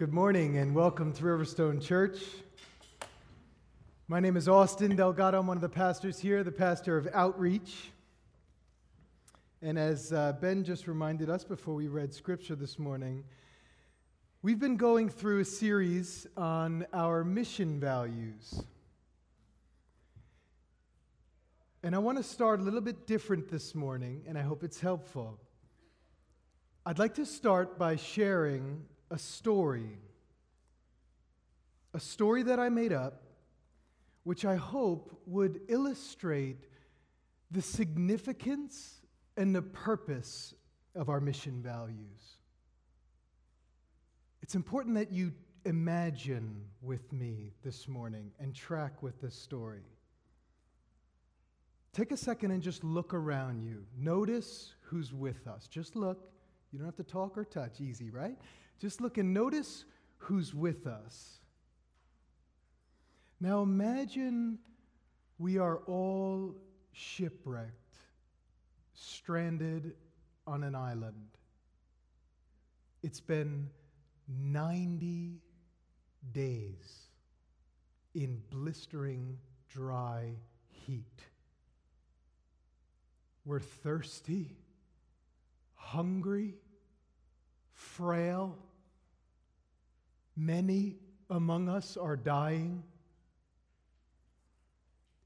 Good 0.00 0.14
morning 0.14 0.56
and 0.56 0.74
welcome 0.74 1.12
to 1.12 1.22
Riverstone 1.24 1.78
Church. 1.78 2.22
My 4.08 4.18
name 4.18 4.34
is 4.38 4.48
Austin 4.48 4.96
Delgado. 4.96 5.38
I'm 5.38 5.46
one 5.46 5.58
of 5.58 5.60
the 5.60 5.68
pastors 5.68 6.18
here, 6.18 6.42
the 6.42 6.50
pastor 6.50 6.96
of 6.96 7.06
Outreach. 7.12 7.90
And 9.60 9.78
as 9.78 10.10
uh, 10.10 10.32
Ben 10.40 10.64
just 10.64 10.88
reminded 10.88 11.28
us 11.28 11.44
before 11.44 11.74
we 11.74 11.88
read 11.88 12.14
scripture 12.14 12.54
this 12.54 12.78
morning, 12.78 13.24
we've 14.40 14.58
been 14.58 14.78
going 14.78 15.10
through 15.10 15.40
a 15.40 15.44
series 15.44 16.26
on 16.34 16.86
our 16.94 17.22
mission 17.22 17.78
values. 17.78 18.62
And 21.82 21.94
I 21.94 21.98
want 21.98 22.16
to 22.16 22.24
start 22.24 22.60
a 22.60 22.62
little 22.62 22.80
bit 22.80 23.06
different 23.06 23.50
this 23.50 23.74
morning, 23.74 24.22
and 24.26 24.38
I 24.38 24.42
hope 24.42 24.64
it's 24.64 24.80
helpful. 24.80 25.38
I'd 26.86 26.98
like 26.98 27.16
to 27.16 27.26
start 27.26 27.78
by 27.78 27.96
sharing 27.96 28.86
a 29.10 29.18
story. 29.18 29.98
A 31.94 32.00
story 32.00 32.42
that 32.44 32.60
I 32.60 32.68
made 32.68 32.92
up, 32.92 33.22
which 34.22 34.44
I 34.44 34.56
hope 34.56 35.20
would 35.26 35.60
illustrate 35.68 36.66
the 37.50 37.62
significance 37.62 39.00
and 39.36 39.54
the 39.54 39.62
purpose 39.62 40.54
of 40.94 41.08
our 41.08 41.20
mission 41.20 41.62
values. 41.62 42.38
It's 44.42 44.54
important 44.54 44.94
that 44.96 45.12
you 45.12 45.32
imagine 45.64 46.64
with 46.80 47.12
me 47.12 47.52
this 47.62 47.88
morning 47.88 48.30
and 48.38 48.54
track 48.54 49.02
with 49.02 49.20
this 49.20 49.34
story. 49.34 49.82
Take 51.92 52.12
a 52.12 52.16
second 52.16 52.52
and 52.52 52.62
just 52.62 52.84
look 52.84 53.14
around 53.14 53.62
you. 53.62 53.84
Notice 53.98 54.74
who's 54.82 55.12
with 55.12 55.46
us. 55.48 55.66
Just 55.66 55.96
look. 55.96 56.30
You 56.72 56.78
don't 56.78 56.86
have 56.86 56.96
to 56.96 57.04
talk 57.04 57.36
or 57.36 57.44
touch. 57.44 57.80
Easy, 57.80 58.10
right? 58.10 58.36
Just 58.80 59.00
look 59.02 59.18
and 59.18 59.34
notice 59.34 59.84
who's 60.16 60.54
with 60.54 60.86
us. 60.86 61.38
Now 63.38 63.62
imagine 63.62 64.58
we 65.38 65.58
are 65.58 65.78
all 65.86 66.54
shipwrecked, 66.92 67.98
stranded 68.94 69.92
on 70.46 70.62
an 70.62 70.74
island. 70.74 71.28
It's 73.02 73.20
been 73.20 73.68
90 74.28 75.40
days 76.32 77.08
in 78.14 78.42
blistering, 78.50 79.38
dry 79.68 80.32
heat. 80.68 81.22
We're 83.44 83.60
thirsty, 83.60 84.56
hungry, 85.74 86.54
frail, 87.72 88.58
Many 90.40 90.96
among 91.28 91.68
us 91.68 91.98
are 91.98 92.16
dying. 92.16 92.82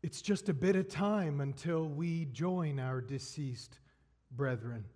It's 0.03 0.21
just 0.21 0.48
a 0.48 0.53
bit 0.53 0.75
of 0.75 0.89
time 0.89 1.41
until 1.41 1.84
we 1.84 2.25
join 2.25 2.81
our 2.81 3.01
deceased 3.01 3.79
brethren. 4.33 4.87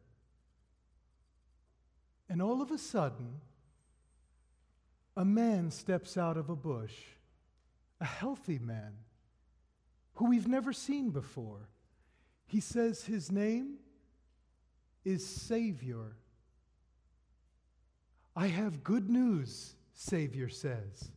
And 2.29 2.43
all 2.43 2.61
of 2.61 2.73
a 2.73 2.79
sudden, 2.79 3.37
a 5.17 5.25
man 5.25 5.71
steps 5.71 6.17
out 6.17 6.37
of 6.37 6.51
a 6.51 6.57
bush, 6.57 6.97
a 8.01 8.05
healthy 8.05 8.59
man 8.59 8.95
who 10.15 10.31
we've 10.31 10.49
never 10.49 10.73
seen 10.73 11.11
before. 11.11 11.69
He 12.49 12.59
says 12.59 13.05
his 13.05 13.31
name 13.31 13.77
is 15.05 15.25
Savior. 15.25 16.17
I 18.35 18.49
have 18.49 18.83
good 18.83 19.09
news 19.09 19.77
Savior 20.01 20.49
says. 20.49 21.11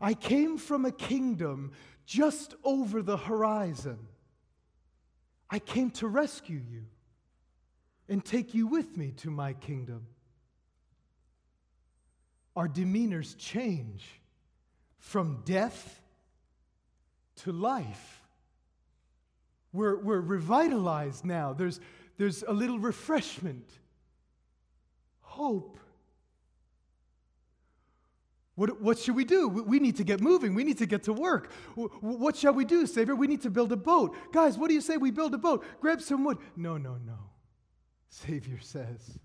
I 0.00 0.14
came 0.14 0.56
from 0.56 0.84
a 0.84 0.92
kingdom 0.92 1.72
just 2.06 2.54
over 2.62 3.02
the 3.02 3.16
horizon. 3.16 3.98
I 5.50 5.58
came 5.58 5.90
to 5.92 6.06
rescue 6.06 6.62
you 6.70 6.84
and 8.08 8.24
take 8.24 8.54
you 8.54 8.68
with 8.68 8.96
me 8.96 9.10
to 9.16 9.32
my 9.32 9.52
kingdom. 9.54 10.06
Our 12.54 12.68
demeanors 12.68 13.36
change 13.36 14.06
from 14.98 15.42
death 15.44 16.00
to 17.42 17.50
life. 17.50 18.22
We're, 19.72 19.96
we're 19.96 20.20
revitalized 20.20 21.24
now. 21.24 21.52
There's, 21.52 21.80
there's 22.16 22.44
a 22.44 22.52
little 22.52 22.78
refreshment, 22.78 23.68
hope, 25.20 25.78
what, 28.60 28.78
what 28.78 28.98
should 28.98 29.16
we 29.16 29.24
do? 29.24 29.48
We 29.48 29.78
need 29.78 29.96
to 29.96 30.04
get 30.04 30.20
moving. 30.20 30.54
We 30.54 30.64
need 30.64 30.76
to 30.78 30.86
get 30.86 31.04
to 31.04 31.14
work. 31.14 31.50
What 31.74 32.36
shall 32.36 32.52
we 32.52 32.66
do, 32.66 32.86
Savior? 32.86 33.14
We 33.16 33.26
need 33.26 33.40
to 33.40 33.48
build 33.48 33.72
a 33.72 33.76
boat. 33.76 34.14
Guys, 34.32 34.58
what 34.58 34.68
do 34.68 34.74
you 34.74 34.82
say 34.82 34.98
we 34.98 35.10
build 35.10 35.32
a 35.32 35.38
boat? 35.38 35.64
Grab 35.80 36.02
some 36.02 36.24
wood. 36.24 36.36
No, 36.56 36.76
no, 36.76 36.98
no. 37.06 37.16
Savior 38.10 38.58
says, 38.60 39.18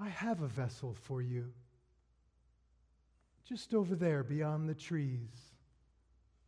I 0.00 0.08
have 0.08 0.42
a 0.42 0.48
vessel 0.48 0.96
for 1.02 1.22
you. 1.22 1.52
Just 3.48 3.72
over 3.72 3.94
there 3.94 4.24
beyond 4.24 4.68
the 4.68 4.74
trees. 4.74 5.30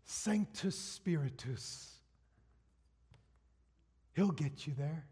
Sanctus 0.02 0.76
Spiritus. 0.76 1.92
He'll 4.16 4.32
get 4.32 4.66
you 4.66 4.72
there. 4.76 5.06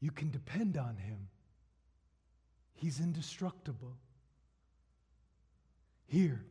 You 0.00 0.10
can 0.10 0.30
depend 0.30 0.76
on 0.76 0.98
him. 0.98 1.28
He's 2.74 3.00
indestructible. 3.00 3.96
Here, 6.06 6.44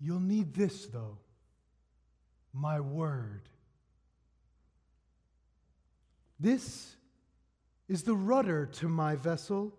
you'll 0.00 0.20
need 0.20 0.54
this, 0.54 0.86
though 0.86 1.18
my 2.52 2.80
word. 2.80 3.42
This 6.38 6.96
is 7.88 8.02
the 8.02 8.14
rudder 8.14 8.66
to 8.66 8.88
my 8.88 9.16
vessel. 9.16 9.72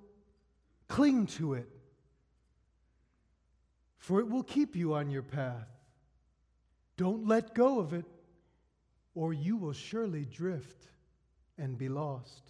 Cling 0.88 1.28
to 1.28 1.54
it, 1.54 1.70
for 3.98 4.20
it 4.20 4.30
will 4.30 4.44
keep 4.44 4.76
you 4.76 4.94
on 4.94 5.10
your 5.10 5.22
path. 5.24 5.70
Don't 6.98 7.26
let 7.26 7.56
go 7.56 7.80
of 7.80 7.94
it, 7.94 8.06
or 9.16 9.32
you 9.32 9.56
will 9.56 9.72
surely 9.72 10.26
drift 10.26 10.90
and 11.58 11.78
be 11.78 11.88
lost. 11.88 12.42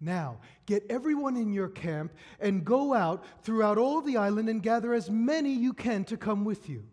Now, 0.00 0.38
get 0.64 0.86
everyone 0.88 1.36
in 1.36 1.52
your 1.52 1.68
camp 1.68 2.12
and 2.40 2.64
go 2.64 2.94
out 2.94 3.24
throughout 3.42 3.76
all 3.76 4.00
the 4.00 4.16
island 4.16 4.48
and 4.48 4.62
gather 4.62 4.94
as 4.94 5.10
many 5.10 5.52
you 5.52 5.74
can 5.74 6.04
to 6.04 6.16
come 6.16 6.44
with 6.44 6.70
you. 6.70 6.84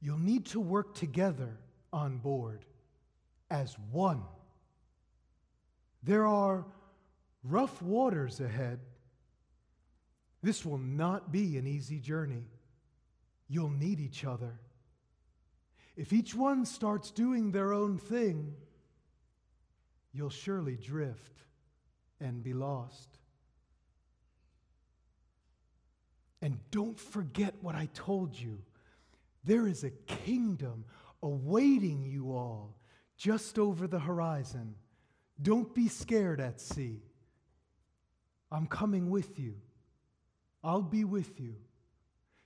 You'll 0.00 0.18
need 0.18 0.46
to 0.46 0.60
work 0.60 0.94
together 0.94 1.56
on 1.92 2.18
board 2.18 2.64
as 3.48 3.76
one. 3.92 4.22
There 6.02 6.26
are 6.26 6.66
rough 7.44 7.80
waters 7.80 8.40
ahead. 8.40 8.80
This 10.42 10.64
will 10.64 10.78
not 10.78 11.30
be 11.30 11.56
an 11.56 11.66
easy 11.66 12.00
journey. 12.00 12.48
You'll 13.48 13.70
need 13.70 14.00
each 14.00 14.24
other. 14.24 14.58
If 15.96 16.12
each 16.12 16.34
one 16.34 16.66
starts 16.66 17.12
doing 17.12 17.52
their 17.52 17.72
own 17.72 17.98
thing, 17.98 18.54
you'll 20.12 20.28
surely 20.28 20.76
drift 20.76 21.34
and 22.20 22.42
be 22.42 22.52
lost. 22.52 23.18
And 26.40 26.58
don't 26.70 26.98
forget 26.98 27.54
what 27.62 27.74
I 27.74 27.88
told 27.94 28.38
you. 28.38 28.58
There 29.44 29.66
is 29.66 29.84
a 29.84 29.90
kingdom 29.90 30.84
awaiting 31.22 32.04
you 32.04 32.32
all 32.32 32.76
just 33.16 33.58
over 33.58 33.86
the 33.86 33.98
horizon. 33.98 34.74
Don't 35.40 35.74
be 35.74 35.88
scared 35.88 36.40
at 36.40 36.60
sea. 36.60 37.02
I'm 38.50 38.66
coming 38.66 39.10
with 39.10 39.38
you. 39.38 39.54
I'll 40.62 40.82
be 40.82 41.04
with 41.04 41.40
you. 41.40 41.56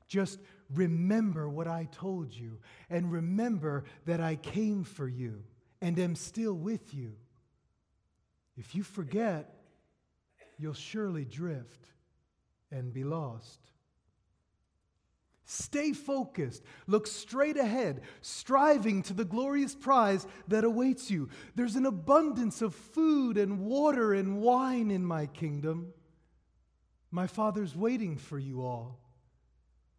Just 0.06 0.38
remember 0.72 1.48
what 1.48 1.68
I 1.68 1.88
told 1.92 2.32
you 2.32 2.58
and 2.88 3.12
remember 3.12 3.84
that 4.06 4.20
I 4.20 4.36
came 4.36 4.84
for 4.84 5.06
you 5.06 5.42
and 5.82 5.98
am 5.98 6.14
still 6.14 6.54
with 6.54 6.94
you. 6.94 7.14
If 8.56 8.74
you 8.74 8.82
forget, 8.82 9.57
you'll 10.58 10.74
surely 10.74 11.24
drift 11.24 11.86
and 12.70 12.92
be 12.92 13.04
lost. 13.04 13.60
Stay 15.50 15.94
focused. 15.94 16.62
Look 16.86 17.06
straight 17.06 17.56
ahead, 17.56 18.02
striving 18.20 19.02
to 19.04 19.14
the 19.14 19.24
glorious 19.24 19.74
prize 19.74 20.26
that 20.48 20.62
awaits 20.62 21.10
you. 21.10 21.30
There's 21.54 21.76
an 21.76 21.86
abundance 21.86 22.60
of 22.60 22.74
food 22.74 23.38
and 23.38 23.60
water 23.60 24.12
and 24.12 24.42
wine 24.42 24.90
in 24.90 25.06
my 25.06 25.24
kingdom. 25.24 25.94
My 27.10 27.26
Father's 27.26 27.74
waiting 27.74 28.18
for 28.18 28.38
you 28.38 28.60
all. 28.62 29.00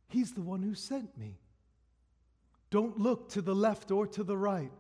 He's 0.08 0.34
the 0.34 0.44
one 0.44 0.62
who 0.62 0.76
sent 0.76 1.18
me. 1.18 1.40
Don't 2.70 3.00
look 3.00 3.30
to 3.30 3.42
the 3.42 3.56
left 3.56 3.90
or 3.90 4.06
to 4.06 4.24
the 4.24 4.38
right, 4.38 4.72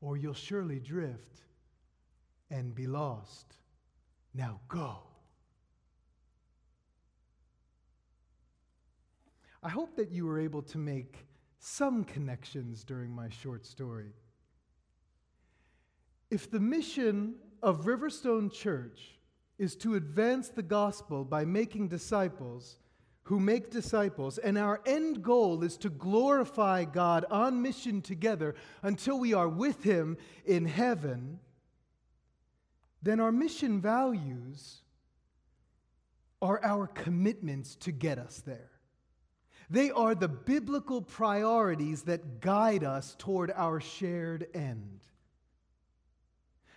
or 0.00 0.16
you'll 0.16 0.34
surely 0.34 0.78
drift 0.78 1.40
and 2.50 2.72
be 2.72 2.86
lost. 2.86 3.56
Now 4.34 4.60
go. 4.68 4.98
I 9.62 9.68
hope 9.68 9.96
that 9.96 10.10
you 10.10 10.24
were 10.24 10.40
able 10.40 10.62
to 10.62 10.78
make 10.78 11.26
some 11.58 12.04
connections 12.04 12.84
during 12.84 13.10
my 13.10 13.28
short 13.28 13.66
story. 13.66 14.12
If 16.30 16.50
the 16.50 16.60
mission 16.60 17.34
of 17.62 17.84
Riverstone 17.84 18.50
Church 18.52 19.18
is 19.58 19.76
to 19.76 19.96
advance 19.96 20.48
the 20.48 20.62
gospel 20.62 21.24
by 21.24 21.44
making 21.44 21.88
disciples 21.88 22.78
who 23.24 23.38
make 23.38 23.70
disciples, 23.70 24.38
and 24.38 24.56
our 24.56 24.80
end 24.86 25.22
goal 25.22 25.62
is 25.62 25.76
to 25.76 25.90
glorify 25.90 26.84
God 26.84 27.26
on 27.30 27.60
mission 27.60 28.00
together 28.00 28.54
until 28.82 29.20
we 29.20 29.34
are 29.34 29.48
with 29.48 29.84
Him 29.84 30.16
in 30.46 30.64
heaven, 30.64 31.38
then 33.02 33.20
our 33.20 33.32
mission 33.32 33.80
values 33.80 34.82
are 36.42 36.62
our 36.62 36.86
commitments 36.86 37.76
to 37.76 37.92
get 37.92 38.18
us 38.18 38.42
there. 38.46 38.70
They 39.68 39.90
are 39.90 40.14
the 40.14 40.28
biblical 40.28 41.00
priorities 41.00 42.02
that 42.02 42.40
guide 42.40 42.82
us 42.82 43.14
toward 43.18 43.52
our 43.54 43.80
shared 43.80 44.48
end. 44.52 45.00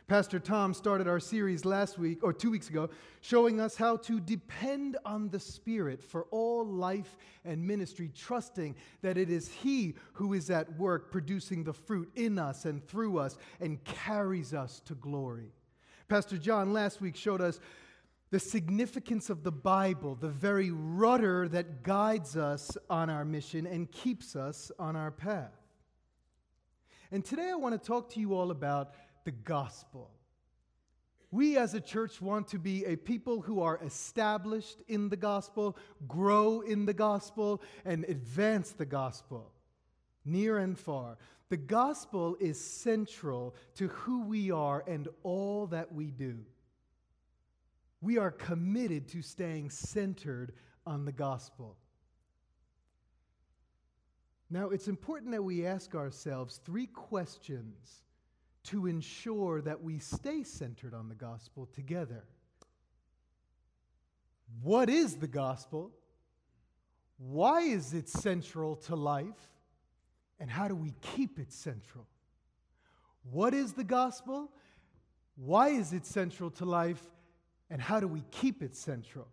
Pastor 0.07 0.37
Tom 0.37 0.73
started 0.73 1.07
our 1.07 1.19
series 1.19 1.63
last 1.65 1.97
week, 1.97 2.23
or 2.23 2.33
two 2.33 2.51
weeks 2.51 2.69
ago, 2.69 2.89
showing 3.21 3.59
us 3.59 3.75
how 3.75 3.95
to 3.97 4.19
depend 4.19 4.97
on 5.05 5.29
the 5.29 5.39
Spirit 5.39 6.03
for 6.03 6.25
all 6.25 6.65
life 6.65 7.17
and 7.45 7.65
ministry, 7.65 8.11
trusting 8.13 8.75
that 9.01 9.17
it 9.17 9.29
is 9.29 9.47
He 9.47 9.95
who 10.11 10.33
is 10.33 10.49
at 10.49 10.77
work 10.77 11.09
producing 11.09 11.63
the 11.63 11.73
fruit 11.73 12.11
in 12.15 12.37
us 12.37 12.65
and 12.65 12.85
through 12.85 13.17
us 13.17 13.37
and 13.61 13.83
carries 13.85 14.53
us 14.53 14.81
to 14.81 14.93
glory. 14.95 15.53
Pastor 16.07 16.37
John 16.37 16.73
last 16.73 17.01
week 17.01 17.15
showed 17.15 17.41
us 17.41 17.59
the 18.29 18.39
significance 18.39 19.29
of 19.29 19.43
the 19.43 19.51
Bible, 19.51 20.15
the 20.15 20.27
very 20.27 20.71
rudder 20.71 21.47
that 21.49 21.83
guides 21.83 22.35
us 22.35 22.77
on 22.89 23.09
our 23.09 23.23
mission 23.23 23.67
and 23.67 23.91
keeps 23.91 24.35
us 24.35 24.71
on 24.79 24.95
our 24.95 25.11
path. 25.11 25.53
And 27.11 27.23
today 27.23 27.49
I 27.51 27.55
want 27.55 27.79
to 27.79 27.87
talk 27.87 28.09
to 28.13 28.19
you 28.19 28.33
all 28.33 28.49
about 28.49 28.95
the 29.23 29.31
gospel. 29.31 30.09
We 31.29 31.57
as 31.57 31.73
a 31.73 31.81
church 31.81 32.21
want 32.21 32.47
to 32.49 32.59
be 32.59 32.85
a 32.85 32.95
people 32.95 33.41
who 33.41 33.61
are 33.61 33.79
established 33.83 34.81
in 34.87 35.09
the 35.09 35.17
gospel, 35.17 35.77
grow 36.07 36.61
in 36.61 36.85
the 36.85 36.93
gospel, 36.93 37.61
and 37.85 38.03
advance 38.05 38.71
the 38.71 38.85
gospel 38.85 39.51
near 40.25 40.57
and 40.57 40.77
far. 40.77 41.17
The 41.53 41.57
gospel 41.57 42.35
is 42.39 42.59
central 42.59 43.53
to 43.75 43.87
who 43.89 44.23
we 44.23 44.49
are 44.49 44.83
and 44.87 45.07
all 45.21 45.67
that 45.67 45.93
we 45.93 46.09
do. 46.09 46.39
We 48.01 48.17
are 48.17 48.31
committed 48.31 49.07
to 49.09 49.21
staying 49.21 49.69
centered 49.69 50.53
on 50.87 51.05
the 51.05 51.11
gospel. 51.11 51.77
Now, 54.49 54.71
it's 54.71 54.87
important 54.87 55.29
that 55.33 55.43
we 55.43 55.63
ask 55.63 55.93
ourselves 55.93 56.59
three 56.65 56.87
questions 56.87 58.01
to 58.63 58.87
ensure 58.87 59.61
that 59.61 59.83
we 59.83 59.99
stay 59.99 60.41
centered 60.41 60.95
on 60.95 61.07
the 61.07 61.13
gospel 61.13 61.67
together. 61.67 62.23
What 64.63 64.89
is 64.89 65.17
the 65.17 65.27
gospel? 65.27 65.91
Why 67.19 67.61
is 67.61 67.93
it 67.93 68.09
central 68.09 68.75
to 68.87 68.95
life? 68.95 69.52
And 70.43 70.51
how 70.51 70.67
do 70.67 70.75
we 70.75 70.93
keep 71.15 71.39
it 71.39 71.53
central? 71.53 72.05
What 73.31 73.53
is 73.53 73.71
the 73.71 73.85
gospel? 73.85 74.51
Why 75.37 75.69
is 75.69 75.93
it 75.93 76.05
central 76.05 76.51
to 76.51 76.65
life? 76.65 77.01
And 77.69 77.81
how 77.81 78.01
do 78.01 78.09
we 78.09 78.25
keep 78.29 78.61
it 78.61 78.75
central? 78.75 79.29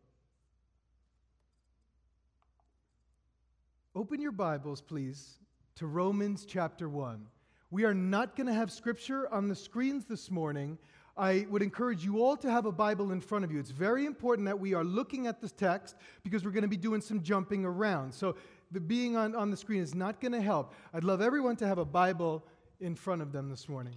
Open 3.93 4.21
your 4.21 4.31
Bibles, 4.31 4.81
please, 4.81 5.41
to 5.75 5.89
Romans 5.89 6.45
chapter 6.49 6.89
1. 6.89 7.27
We 7.73 7.83
are 7.83 7.95
not 7.95 8.37
going 8.37 8.47
to 8.47 8.55
have 8.55 8.71
scripture 8.71 9.29
on 9.35 9.49
the 9.49 9.57
screens 9.57 10.05
this 10.05 10.31
morning. 10.31 10.79
I 11.17 11.45
would 11.51 11.61
encourage 11.61 12.05
you 12.05 12.23
all 12.23 12.37
to 12.37 12.49
have 12.49 12.67
a 12.67 12.73
Bible 12.73 13.11
in 13.11 13.21
front 13.21 13.45
of 13.45 13.51
you. 13.51 13.59
It's 13.59 13.73
very 13.73 14.07
important 14.07 14.47
that 14.47 14.61
we 14.61 14.75
are 14.75 14.85
looking 14.85 15.27
at 15.27 15.41
this 15.41 15.51
text 15.51 15.97
because 16.23 16.45
we're 16.45 16.53
going 16.53 16.63
to 16.63 16.69
be 16.69 16.77
doing 16.77 17.01
some 17.01 17.21
jumping 17.21 17.65
around. 17.65 18.15
So, 18.15 18.37
the 18.71 18.81
being 18.81 19.17
on, 19.17 19.35
on 19.35 19.51
the 19.51 19.57
screen 19.57 19.83
is 19.83 19.95
not 19.95 20.21
going 20.21 20.33
to 20.33 20.41
help. 20.41 20.75
I'd 20.95 21.05
love 21.05 21.21
everyone 21.21 21.57
to 21.57 21.67
have 21.67 21.79
a 21.79 21.85
Bible 21.85 22.45
in 22.81 22.95
front 22.95 23.23
of 23.23 23.33
them 23.33 23.51
this 23.51 23.69
morning. 23.69 23.95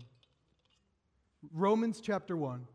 Romans 1.52 2.00
chapter 2.02 2.36
1. 2.36 2.68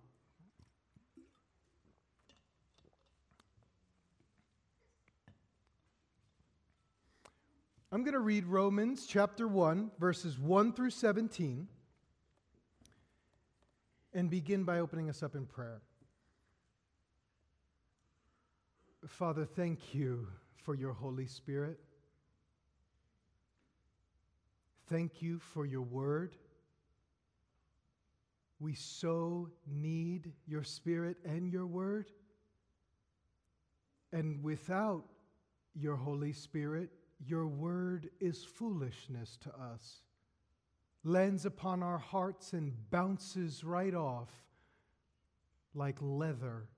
I'm 7.91 8.03
going 8.03 8.13
to 8.13 8.21
read 8.21 8.45
Romans 8.45 9.07
chapter 9.07 9.49
1, 9.49 9.93
verses 9.99 10.39
1 10.39 10.75
through 10.75 10.91
17, 10.91 11.67
and 14.13 14.29
begin 14.29 14.65
by 14.65 14.81
opening 14.81 15.09
us 15.09 15.23
up 15.23 15.35
in 15.35 15.47
prayer. 15.47 15.81
Father, 19.07 19.47
thank 19.47 19.95
you 19.95 20.29
for 20.65 20.75
your 20.75 20.93
Holy 20.93 21.27
Spirit. 21.27 21.81
Thank 24.89 25.21
you 25.21 25.39
for 25.39 25.67
your 25.67 25.83
word. 25.83 26.37
We 28.61 28.75
so 28.75 29.51
need 29.67 30.33
your 30.47 30.65
Spirit 30.65 31.19
and 31.25 31.53
your 31.53 31.67
word. 31.67 32.11
And 34.13 34.43
without 34.43 35.05
your 35.75 35.97
Holy 35.97 36.33
Spirit, 36.33 36.91
your 37.25 37.47
word 37.47 38.09
is 38.21 38.45
foolishness 38.45 39.37
to 39.43 39.51
us, 39.51 40.03
lands 41.05 41.45
upon 41.45 41.83
our 41.83 41.99
hearts 41.99 42.53
and 42.53 42.73
bounces 42.91 43.65
right 43.65 43.95
off 43.95 44.31
like 45.75 45.97
leather. 46.01 46.69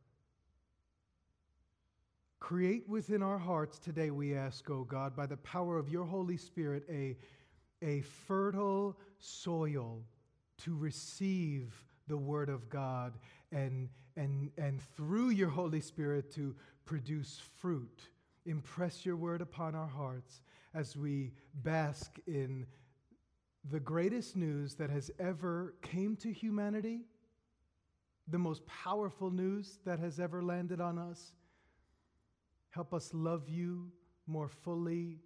Create 2.41 2.89
within 2.89 3.23
our 3.23 3.39
hearts 3.39 3.79
today, 3.79 4.11
we 4.11 4.35
ask, 4.35 4.69
O 4.71 4.75
oh 4.75 4.85
God, 4.85 5.15
by 5.15 5.27
the 5.27 5.37
power 5.39 5.79
of 5.79 5.91
your 5.91 6.05
Holy 6.05 6.39
Spirit, 6.39 6.85
a, 6.91 7.17
a 7.83 8.01
fertile 8.03 8.97
soil 9.19 10.03
to 10.65 10.77
receive 10.77 11.75
the 12.09 12.17
Word 12.17 12.49
of 12.49 12.69
God 12.69 13.15
and, 13.53 13.89
and, 14.17 14.51
and 14.59 14.81
through 14.97 15.31
your 15.31 15.49
Holy 15.49 15.81
Spirit 15.81 16.33
to 16.35 16.55
produce 16.85 17.41
fruit 17.59 18.09
impress 18.47 19.05
your 19.05 19.17
word 19.17 19.41
upon 19.41 19.75
our 19.75 19.87
hearts 19.87 20.43
as 20.75 20.97
we 20.97 21.33
bask 21.55 22.19
in 22.27 22.67
the 23.71 23.81
greatest 23.81 24.37
news 24.37 24.75
that 24.75 24.91
has 24.91 25.11
ever 25.19 25.75
came 25.83 26.17
to 26.17 26.33
humanity, 26.33 27.01
the 28.29 28.39
most 28.39 28.67
powerful 28.67 29.31
news 29.31 29.79
that 29.85 29.99
has 29.99 30.19
ever 30.19 30.43
landed 30.43 30.81
on 30.81 30.99
us. 30.99 31.33
Help 32.71 32.95
us 32.95 33.11
love 33.13 33.49
you 33.49 33.91
more 34.27 34.49
fully 34.49 35.19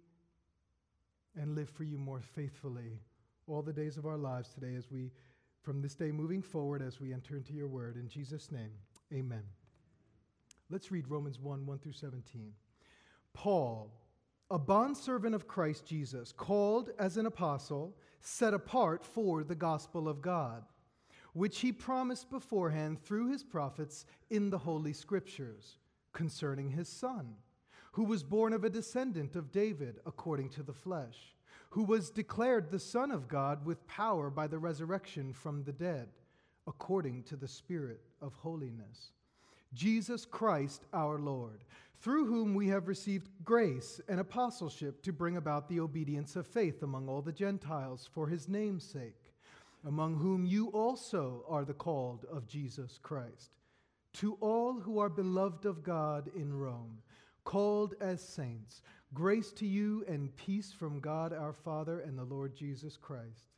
and 1.39 1.55
live 1.55 1.69
for 1.69 1.83
you 1.83 1.97
more 1.97 2.21
faithfully 2.21 2.99
all 3.47 3.61
the 3.61 3.73
days 3.73 3.97
of 3.97 4.05
our 4.05 4.17
lives 4.17 4.49
today 4.49 4.75
as 4.75 4.89
we 4.89 5.11
from 5.61 5.81
this 5.81 5.95
day 5.95 6.11
moving 6.11 6.41
forward 6.41 6.81
as 6.81 6.99
we 6.99 7.11
enter 7.11 7.35
into 7.35 7.53
your 7.53 7.67
word 7.67 7.95
in 7.97 8.07
Jesus 8.07 8.51
name. 8.51 8.71
Amen. 9.11 9.43
Let's 10.69 10.91
read 10.91 11.09
Romans 11.09 11.39
1 11.39 11.65
1 11.65 11.79
through 11.79 11.93
17. 11.93 12.53
Paul, 13.33 13.91
a 14.49 14.59
bondservant 14.59 15.35
of 15.35 15.47
Christ 15.47 15.85
Jesus, 15.85 16.31
called 16.31 16.91
as 16.99 17.17
an 17.17 17.25
apostle, 17.25 17.95
set 18.19 18.53
apart 18.53 19.03
for 19.03 19.43
the 19.43 19.55
gospel 19.55 20.07
of 20.07 20.21
God, 20.21 20.63
which 21.33 21.59
he 21.59 21.71
promised 21.71 22.29
beforehand 22.29 22.99
through 23.03 23.31
his 23.31 23.43
prophets 23.43 24.05
in 24.29 24.49
the 24.49 24.57
Holy 24.57 24.93
Scriptures 24.93 25.77
concerning 26.13 26.69
his 26.69 26.87
Son, 26.87 27.35
who 27.95 28.03
was 28.03 28.23
born 28.23 28.51
of 28.51 28.65
a 28.65 28.69
descendant 28.69 29.37
of 29.37 29.53
David 29.53 29.99
according 30.05 30.49
to 30.49 30.63
the 30.63 30.73
flesh, 30.73 31.33
who 31.69 31.81
was 31.81 32.09
declared 32.09 32.69
the 32.69 32.77
Son 32.77 33.09
of 33.09 33.29
God 33.29 33.65
with 33.65 33.87
power 33.87 34.29
by 34.29 34.47
the 34.47 34.59
resurrection 34.59 35.31
from 35.31 35.63
the 35.63 35.71
dead, 35.71 36.09
according 36.67 37.23
to 37.23 37.37
the 37.37 37.47
Spirit 37.47 38.01
of 38.21 38.35
holiness. 38.35 39.11
Jesus 39.73 40.25
Christ 40.25 40.83
our 40.93 41.19
Lord 41.19 41.63
through 42.01 42.25
whom 42.25 42.53
we 42.53 42.67
have 42.67 42.89
received 42.89 43.29
grace 43.45 44.01
and 44.09 44.19
apostleship 44.19 45.01
to 45.01 45.13
bring 45.13 45.37
about 45.37 45.69
the 45.69 45.79
obedience 45.79 46.35
of 46.35 46.45
faith 46.45 46.83
among 46.83 47.07
all 47.07 47.21
the 47.21 47.31
Gentiles 47.31 48.09
for 48.13 48.27
his 48.27 48.49
name's 48.49 48.83
sake, 48.83 49.31
among 49.87 50.17
whom 50.17 50.45
you 50.45 50.67
also 50.67 51.45
are 51.47 51.63
the 51.63 51.73
called 51.73 52.25
of 52.29 52.45
Jesus 52.45 52.99
Christ. 53.01 53.51
To 54.15 54.37
all 54.41 54.81
who 54.81 54.99
are 54.99 55.07
beloved 55.07 55.65
of 55.65 55.81
God 55.81 56.29
in 56.35 56.53
Rome, 56.53 56.99
called 57.45 57.95
as 58.01 58.21
saints, 58.21 58.81
grace 59.13 59.53
to 59.53 59.65
you 59.65 60.03
and 60.09 60.35
peace 60.35 60.73
from 60.73 60.99
God 60.99 61.31
our 61.31 61.53
Father 61.53 62.01
and 62.01 62.19
the 62.19 62.25
Lord 62.25 62.53
Jesus 62.53 62.97
Christ. 62.97 63.53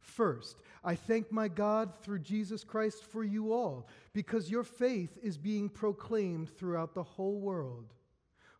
First, 0.00 0.56
I 0.84 0.94
thank 0.94 1.30
my 1.30 1.48
God 1.48 1.92
through 2.02 2.18
Jesus 2.18 2.64
Christ 2.64 3.04
for 3.04 3.24
you 3.24 3.52
all, 3.52 3.88
because 4.12 4.50
your 4.50 4.64
faith 4.64 5.16
is 5.22 5.38
being 5.38 5.68
proclaimed 5.68 6.50
throughout 6.50 6.94
the 6.94 7.02
whole 7.02 7.38
world. 7.38 7.94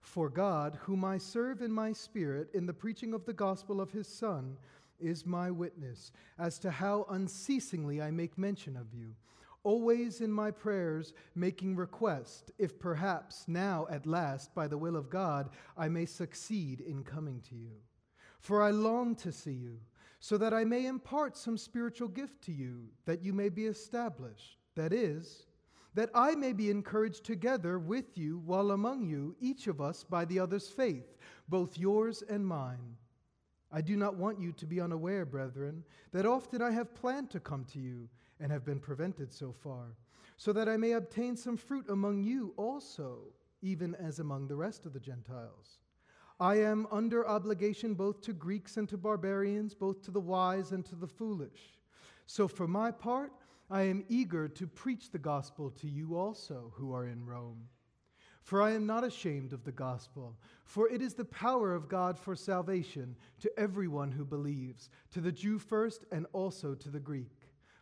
For 0.00 0.30
God, 0.30 0.78
whom 0.82 1.04
I 1.04 1.18
serve 1.18 1.60
in 1.60 1.72
my 1.72 1.92
spirit 1.92 2.48
in 2.54 2.66
the 2.66 2.72
preaching 2.72 3.12
of 3.12 3.26
the 3.26 3.32
gospel 3.34 3.80
of 3.80 3.90
his 3.90 4.06
Son, 4.06 4.56
is 4.98 5.26
my 5.26 5.50
witness 5.50 6.12
as 6.38 6.58
to 6.60 6.70
how 6.70 7.06
unceasingly 7.10 8.00
I 8.00 8.10
make 8.10 8.38
mention 8.38 8.76
of 8.76 8.94
you, 8.94 9.14
always 9.62 10.20
in 10.20 10.32
my 10.32 10.50
prayers 10.50 11.12
making 11.34 11.76
request, 11.76 12.50
if 12.58 12.78
perhaps 12.78 13.44
now 13.46 13.86
at 13.90 14.06
last, 14.06 14.54
by 14.54 14.66
the 14.66 14.78
will 14.78 14.96
of 14.96 15.10
God, 15.10 15.50
I 15.76 15.88
may 15.88 16.06
succeed 16.06 16.80
in 16.80 17.04
coming 17.04 17.40
to 17.48 17.54
you. 17.54 17.72
For 18.38 18.62
I 18.62 18.70
long 18.70 19.14
to 19.16 19.32
see 19.32 19.52
you 19.52 19.78
so 20.20 20.36
that 20.36 20.52
I 20.52 20.64
may 20.64 20.86
impart 20.86 21.36
some 21.36 21.56
spiritual 21.56 22.08
gift 22.08 22.42
to 22.42 22.52
you, 22.52 22.88
that 23.06 23.24
you 23.24 23.32
may 23.32 23.48
be 23.48 23.66
established. 23.66 24.58
That 24.76 24.92
is, 24.92 25.46
that 25.94 26.10
I 26.14 26.34
may 26.34 26.52
be 26.52 26.70
encouraged 26.70 27.24
together 27.24 27.78
with 27.78 28.16
you 28.16 28.42
while 28.44 28.70
among 28.70 29.06
you, 29.06 29.34
each 29.40 29.66
of 29.66 29.80
us 29.80 30.04
by 30.04 30.26
the 30.26 30.38
other's 30.38 30.68
faith, 30.68 31.16
both 31.48 31.78
yours 31.78 32.22
and 32.28 32.46
mine. 32.46 32.96
I 33.72 33.80
do 33.80 33.96
not 33.96 34.16
want 34.16 34.40
you 34.40 34.52
to 34.52 34.66
be 34.66 34.80
unaware, 34.80 35.24
brethren, 35.24 35.84
that 36.12 36.26
often 36.26 36.60
I 36.60 36.70
have 36.70 36.94
planned 36.94 37.30
to 37.30 37.40
come 37.40 37.64
to 37.72 37.78
you 37.78 38.08
and 38.40 38.50
have 38.50 38.64
been 38.64 38.80
prevented 38.80 39.32
so 39.32 39.52
far, 39.52 39.96
so 40.36 40.52
that 40.52 40.68
I 40.68 40.76
may 40.76 40.92
obtain 40.92 41.36
some 41.36 41.56
fruit 41.56 41.88
among 41.88 42.22
you 42.22 42.54
also, 42.56 43.18
even 43.62 43.94
as 43.96 44.18
among 44.18 44.48
the 44.48 44.56
rest 44.56 44.86
of 44.86 44.92
the 44.92 45.00
Gentiles. 45.00 45.78
I 46.40 46.56
am 46.56 46.86
under 46.90 47.28
obligation 47.28 47.92
both 47.92 48.22
to 48.22 48.32
Greeks 48.32 48.78
and 48.78 48.88
to 48.88 48.96
barbarians, 48.96 49.74
both 49.74 50.02
to 50.02 50.10
the 50.10 50.20
wise 50.20 50.72
and 50.72 50.84
to 50.86 50.96
the 50.96 51.06
foolish. 51.06 51.78
So, 52.24 52.48
for 52.48 52.66
my 52.66 52.90
part, 52.90 53.32
I 53.68 53.82
am 53.82 54.04
eager 54.08 54.48
to 54.48 54.66
preach 54.66 55.10
the 55.10 55.18
gospel 55.18 55.70
to 55.70 55.86
you 55.86 56.16
also 56.16 56.72
who 56.76 56.94
are 56.94 57.06
in 57.06 57.26
Rome. 57.26 57.68
For 58.42 58.62
I 58.62 58.72
am 58.72 58.86
not 58.86 59.04
ashamed 59.04 59.52
of 59.52 59.64
the 59.64 59.72
gospel, 59.72 60.34
for 60.64 60.88
it 60.88 61.02
is 61.02 61.14
the 61.14 61.26
power 61.26 61.74
of 61.74 61.88
God 61.88 62.18
for 62.18 62.34
salvation 62.34 63.14
to 63.40 63.58
everyone 63.58 64.10
who 64.10 64.24
believes, 64.24 64.88
to 65.12 65.20
the 65.20 65.30
Jew 65.30 65.58
first 65.58 66.04
and 66.10 66.26
also 66.32 66.74
to 66.74 66.88
the 66.88 66.98
Greek. 66.98 67.39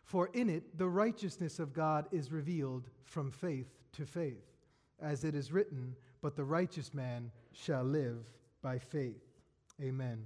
For 0.09 0.31
in 0.33 0.49
it 0.49 0.75
the 0.75 0.89
righteousness 0.89 1.59
of 1.59 1.71
God 1.71 2.07
is 2.11 2.31
revealed 2.31 2.89
from 3.03 3.29
faith 3.29 3.67
to 3.91 4.07
faith, 4.07 4.43
as 4.99 5.23
it 5.23 5.35
is 5.35 5.51
written, 5.51 5.95
But 6.19 6.35
the 6.35 6.43
righteous 6.43 6.95
man 6.95 7.29
shall 7.51 7.83
live 7.83 8.25
by 8.63 8.79
faith. 8.79 9.21
Amen. 9.79 10.25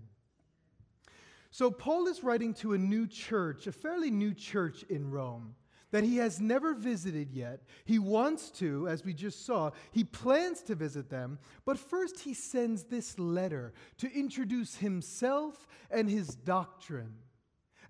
So, 1.51 1.69
Paul 1.69 2.07
is 2.07 2.23
writing 2.23 2.53
to 2.55 2.71
a 2.71 2.77
new 2.77 3.05
church, 3.07 3.67
a 3.67 3.73
fairly 3.73 4.09
new 4.09 4.33
church 4.33 4.83
in 4.83 5.11
Rome 5.11 5.53
that 5.91 6.05
he 6.05 6.15
has 6.15 6.39
never 6.39 6.73
visited 6.73 7.33
yet. 7.33 7.63
He 7.83 7.99
wants 7.99 8.51
to, 8.51 8.87
as 8.87 9.03
we 9.03 9.13
just 9.13 9.45
saw, 9.45 9.71
he 9.91 10.05
plans 10.05 10.61
to 10.61 10.75
visit 10.75 11.09
them, 11.09 11.39
but 11.65 11.77
first 11.77 12.21
he 12.21 12.33
sends 12.33 12.83
this 12.85 13.19
letter 13.19 13.73
to 13.97 14.09
introduce 14.17 14.77
himself 14.77 15.67
and 15.91 16.09
his 16.09 16.29
doctrine. 16.35 17.15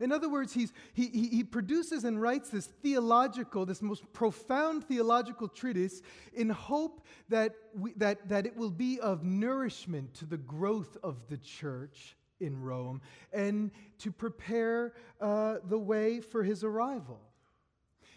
In 0.04 0.12
other 0.12 0.28
words, 0.28 0.52
he's, 0.52 0.74
he, 0.94 1.08
he, 1.08 1.28
he, 1.28 1.44
produces 1.46 2.04
and 2.04 2.22
writes 2.22 2.50
this 2.50 2.66
theological, 2.66 3.66
this 3.66 3.82
most 3.82 4.04
profound 4.12 4.84
theological 4.84 5.48
treatise 5.48 6.02
in 6.34 6.50
hope 6.50 7.06
that, 7.30 7.56
we, 7.74 7.94
that, 7.94 8.28
that 8.28 8.46
it 8.46 8.58
will 8.58 8.70
be 8.70 9.00
of 9.00 9.24
nourishment 9.24 10.14
to 10.16 10.26
the 10.26 10.36
growth 10.36 10.98
of 11.04 11.26
the 11.30 11.38
church 11.38 12.18
in 12.42 12.62
Rome 12.62 13.00
and 13.32 13.72
to 14.00 14.12
prepare 14.12 14.94
uh, 15.22 15.60
the 15.70 15.80
way 15.80 16.20
for 16.20 16.44
his 16.44 16.66
arrival. 16.66 17.22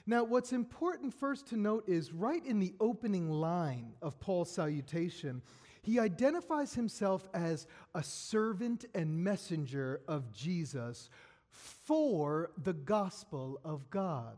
Now, 0.08 0.24
what's 0.24 0.52
important 0.52 1.14
first 1.14 1.46
to 1.48 1.56
note 1.56 1.88
is 1.88 2.12
right 2.12 2.44
in 2.44 2.58
the 2.58 2.74
opening 2.80 3.30
line 3.30 3.92
of 4.02 4.18
Paul's 4.18 4.50
salutation, 4.50 5.40
he 5.82 6.00
identifies 6.00 6.74
himself 6.74 7.28
as 7.32 7.68
a 7.94 8.02
servant 8.02 8.86
and 8.92 9.22
messenger 9.22 10.00
of 10.08 10.32
Jesus 10.32 11.10
for 11.50 12.50
the 12.62 12.72
gospel 12.72 13.60
of 13.64 13.88
God. 13.90 14.36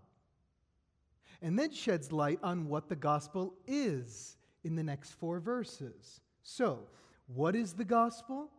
And 1.41 1.59
then 1.59 1.73
sheds 1.73 2.13
light 2.13 2.41
on 2.43 2.69
what 2.69 2.89
the 2.89 2.97
gospel 2.97 3.55
is 3.67 4.37
in 4.65 4.75
the 4.75 4.83
next 4.83 5.13
four 5.13 5.41
verses. 5.41 6.21
So, 6.43 6.81
what 7.27 7.55
is 7.55 7.75
the 7.75 7.85
gospel? 7.85 8.51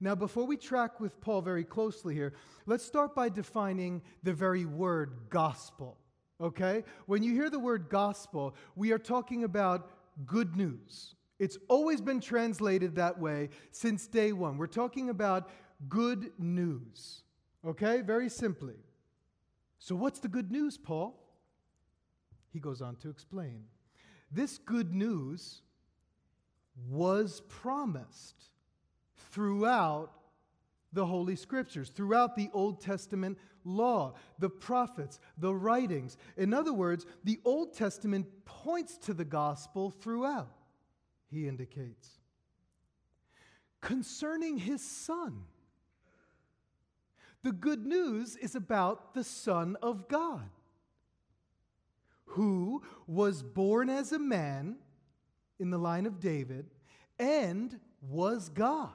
Now, 0.00 0.14
before 0.14 0.46
we 0.46 0.56
track 0.56 1.00
with 1.00 1.20
Paul 1.20 1.42
very 1.42 1.64
closely 1.64 2.14
here, 2.14 2.34
let's 2.66 2.84
start 2.84 3.14
by 3.14 3.28
defining 3.28 4.00
the 4.22 4.32
very 4.32 4.64
word 4.64 5.12
gospel. 5.28 5.98
Okay? 6.40 6.84
When 7.06 7.22
you 7.22 7.32
hear 7.32 7.50
the 7.50 7.58
word 7.58 7.88
gospel, 7.88 8.54
we 8.76 8.92
are 8.92 8.98
talking 8.98 9.44
about 9.44 9.90
good 10.24 10.56
news. 10.56 11.14
It's 11.38 11.58
always 11.68 12.00
been 12.00 12.20
translated 12.20 12.94
that 12.96 13.18
way 13.18 13.50
since 13.70 14.06
day 14.06 14.32
one. 14.32 14.56
We're 14.56 14.66
talking 14.66 15.10
about 15.10 15.50
good 15.88 16.30
news. 16.38 17.22
Okay? 17.66 18.00
Very 18.00 18.28
simply. 18.28 18.76
So, 19.78 19.94
what's 19.94 20.18
the 20.18 20.28
good 20.28 20.50
news, 20.50 20.76
Paul? 20.76 21.18
He 22.52 22.58
goes 22.58 22.82
on 22.82 22.96
to 22.96 23.10
explain. 23.10 23.64
This 24.30 24.58
good 24.58 24.94
news 24.94 25.62
was 26.88 27.42
promised 27.48 28.50
throughout 29.30 30.10
the 30.92 31.06
Holy 31.06 31.36
Scriptures, 31.36 31.90
throughout 31.90 32.34
the 32.36 32.50
Old 32.52 32.80
Testament 32.80 33.38
law, 33.64 34.14
the 34.38 34.48
prophets, 34.48 35.20
the 35.36 35.54
writings. 35.54 36.16
In 36.36 36.54
other 36.54 36.72
words, 36.72 37.04
the 37.24 37.38
Old 37.44 37.74
Testament 37.74 38.26
points 38.44 38.96
to 38.98 39.14
the 39.14 39.24
gospel 39.24 39.90
throughout, 39.90 40.56
he 41.30 41.46
indicates. 41.46 42.18
Concerning 43.80 44.58
his 44.58 44.82
son, 44.82 45.44
the 47.42 47.52
good 47.52 47.86
news 47.86 48.36
is 48.36 48.54
about 48.54 49.14
the 49.14 49.24
Son 49.24 49.76
of 49.82 50.08
God, 50.08 50.48
who 52.26 52.82
was 53.06 53.42
born 53.42 53.88
as 53.88 54.12
a 54.12 54.18
man 54.18 54.76
in 55.58 55.70
the 55.70 55.78
line 55.78 56.06
of 56.06 56.20
David 56.20 56.66
and 57.18 57.78
was 58.00 58.48
God 58.48 58.90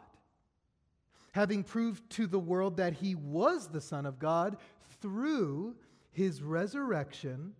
having 1.33 1.63
proved 1.63 2.07
to 2.11 2.27
the 2.27 2.39
world 2.39 2.77
that 2.77 2.93
he 2.93 3.15
was 3.15 3.67
the 3.67 3.81
Son 3.81 4.05
of 4.05 4.19
God 4.19 4.57
through 5.01 5.75
his 6.11 6.41
resurrection 6.41 7.53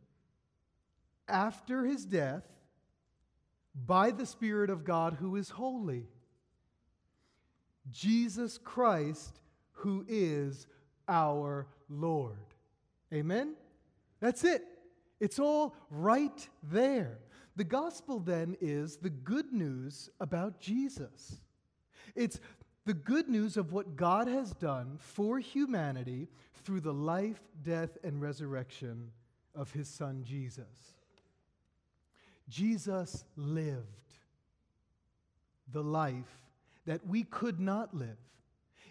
after 1.28 1.84
his 1.84 2.06
death 2.06 2.44
by 3.74 4.12
the 4.12 4.26
Spirit 4.26 4.70
of 4.70 4.84
God 4.84 5.18
who 5.20 5.36
is 5.36 5.50
holy. 5.50 6.06
Jesus 7.90 8.60
Christ, 8.60 9.40
who 9.72 10.06
is 10.08 10.68
our 11.08 11.68
Lord. 11.90 12.38
Amen? 13.14 13.56
That's 14.20 14.44
it. 14.44 14.64
It's 15.20 15.40
all 15.40 15.76
right 15.90 16.48
there. 16.64 17.20
The 17.56 17.64
gospel 17.64 18.20
then 18.20 18.58
is 18.60 18.98
the 18.98 19.10
good 19.10 19.54
news 19.54 20.10
about 20.20 20.60
Jesus. 20.60 21.40
It's 22.16 22.40
the 22.86 22.94
good 22.94 23.30
news 23.30 23.56
of 23.56 23.72
what 23.72 23.96
God 23.96 24.28
has 24.28 24.52
done 24.54 24.98
for 24.98 25.40
humanity 25.40 26.28
through 26.64 26.82
the 26.82 26.94
life, 26.94 27.42
death, 27.62 27.98
and 28.04 28.22
resurrection 28.22 29.12
of 29.56 29.72
his 29.72 29.88
son 29.88 30.24
Jesus. 30.26 30.94
Jesus 32.50 33.24
lived 33.36 33.88
the 35.72 35.84
life 35.84 36.42
that 36.86 37.06
we 37.08 37.24
could 37.24 37.60
not 37.60 37.94
live 37.94 38.18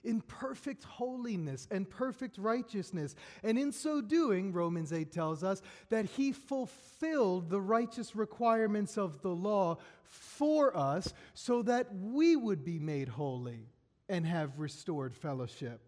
in 0.05 0.21
perfect 0.23 0.85
holiness 0.85 1.69
and 1.71 1.89
perfect 1.89 2.39
righteousness. 2.39 3.15
And 3.43 3.59
in 3.59 3.73
so 3.73 4.01
doing, 4.01 4.53
Romans 4.53 4.93
8 4.93 5.13
tells 5.13 5.45
us 5.45 5.63
that 5.91 6.07
he 6.07 6.33
fulfilled 6.33 7.51
the 7.51 7.61
righteous 7.61 8.17
requirements 8.17 8.99
of 8.99 9.23
the 9.23 9.35
law 9.35 9.79
for 10.05 10.77
us 10.77 11.13
so 11.35 11.63
that 11.63 11.89
we 11.95 12.37
would 12.37 12.65
be 12.65 12.79
made 12.79 13.09
holy 13.09 13.69
and 14.09 14.27
have 14.27 14.59
restored 14.59 15.15
fellowship 15.15 15.81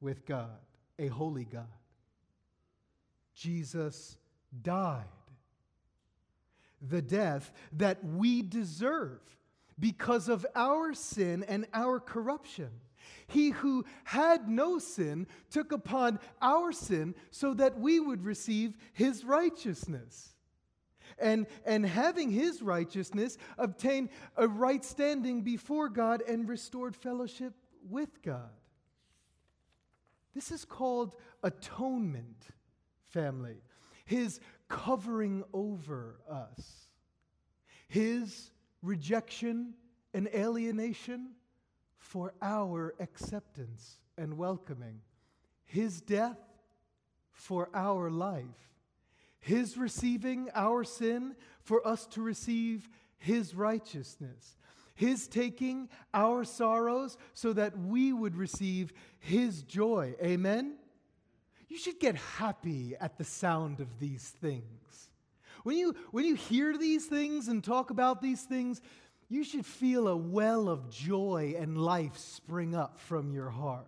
with 0.00 0.26
God, 0.26 0.58
a 0.98 1.06
holy 1.06 1.44
God. 1.44 1.66
Jesus 3.34 4.16
died 4.62 5.04
the 6.82 7.02
death 7.02 7.52
that 7.72 8.04
we 8.04 8.42
deserve 8.42 9.20
because 9.78 10.28
of 10.28 10.46
our 10.54 10.92
sin 10.94 11.44
and 11.44 11.66
our 11.72 12.00
corruption. 12.00 12.70
He 13.26 13.50
who 13.50 13.84
had 14.04 14.48
no 14.48 14.78
sin 14.78 15.26
took 15.50 15.72
upon 15.72 16.18
our 16.40 16.72
sin 16.72 17.14
so 17.30 17.54
that 17.54 17.78
we 17.78 18.00
would 18.00 18.24
receive 18.24 18.76
his 18.92 19.24
righteousness. 19.24 20.34
And, 21.18 21.46
and 21.66 21.84
having 21.84 22.30
his 22.30 22.62
righteousness, 22.62 23.36
obtain 23.58 24.10
a 24.36 24.48
right 24.48 24.84
standing 24.84 25.42
before 25.42 25.88
God 25.88 26.22
and 26.26 26.48
restored 26.48 26.96
fellowship 26.96 27.52
with 27.88 28.22
God. 28.22 28.50
This 30.34 30.50
is 30.50 30.64
called 30.64 31.16
atonement, 31.42 32.46
family. 33.08 33.62
His 34.04 34.40
covering 34.68 35.44
over 35.52 36.20
us. 36.30 36.86
His 37.88 38.52
rejection 38.82 39.74
and 40.14 40.28
alienation 40.28 41.30
for 42.00 42.34
our 42.42 42.94
acceptance 42.98 43.98
and 44.18 44.36
welcoming. 44.36 45.02
His 45.64 46.00
death 46.00 46.38
for 47.30 47.68
our 47.72 48.10
life. 48.10 48.44
His 49.38 49.76
receiving 49.76 50.48
our 50.54 50.82
sin 50.82 51.36
for 51.62 51.86
us 51.86 52.06
to 52.08 52.22
receive 52.22 52.88
His 53.18 53.54
righteousness. 53.54 54.56
His 54.94 55.28
taking 55.28 55.88
our 56.12 56.44
sorrows 56.44 57.16
so 57.32 57.52
that 57.52 57.78
we 57.78 58.12
would 58.12 58.34
receive 58.34 58.92
His 59.18 59.62
joy. 59.62 60.14
Amen? 60.22 60.74
You 61.68 61.78
should 61.78 62.00
get 62.00 62.16
happy 62.16 62.96
at 63.00 63.16
the 63.16 63.24
sound 63.24 63.80
of 63.80 64.00
these 64.00 64.28
things. 64.40 64.64
When 65.62 65.76
you, 65.76 65.94
when 66.10 66.24
you 66.24 66.34
hear 66.34 66.76
these 66.76 67.06
things 67.06 67.48
and 67.48 67.62
talk 67.62 67.90
about 67.90 68.20
these 68.20 68.42
things, 68.42 68.80
you 69.30 69.44
should 69.44 69.64
feel 69.64 70.08
a 70.08 70.16
well 70.16 70.68
of 70.68 70.90
joy 70.90 71.54
and 71.56 71.78
life 71.78 72.18
spring 72.18 72.74
up 72.74 72.98
from 72.98 73.30
your 73.30 73.48
heart. 73.48 73.86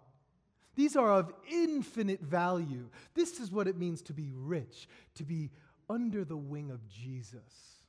These 0.76 0.96
are 0.96 1.10
of 1.10 1.32
infinite 1.50 2.22
value. 2.22 2.88
This 3.14 3.40
is 3.40 3.50
what 3.50 3.66
it 3.66 3.76
means 3.76 4.00
to 4.02 4.14
be 4.14 4.30
rich, 4.32 4.88
to 5.16 5.24
be 5.24 5.50
under 5.90 6.24
the 6.24 6.36
wing 6.36 6.70
of 6.70 6.88
Jesus. 6.88 7.82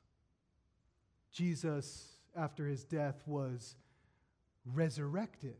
Jesus 1.32 2.08
after 2.36 2.66
his 2.66 2.84
death 2.84 3.22
was 3.24 3.76
resurrected 4.66 5.56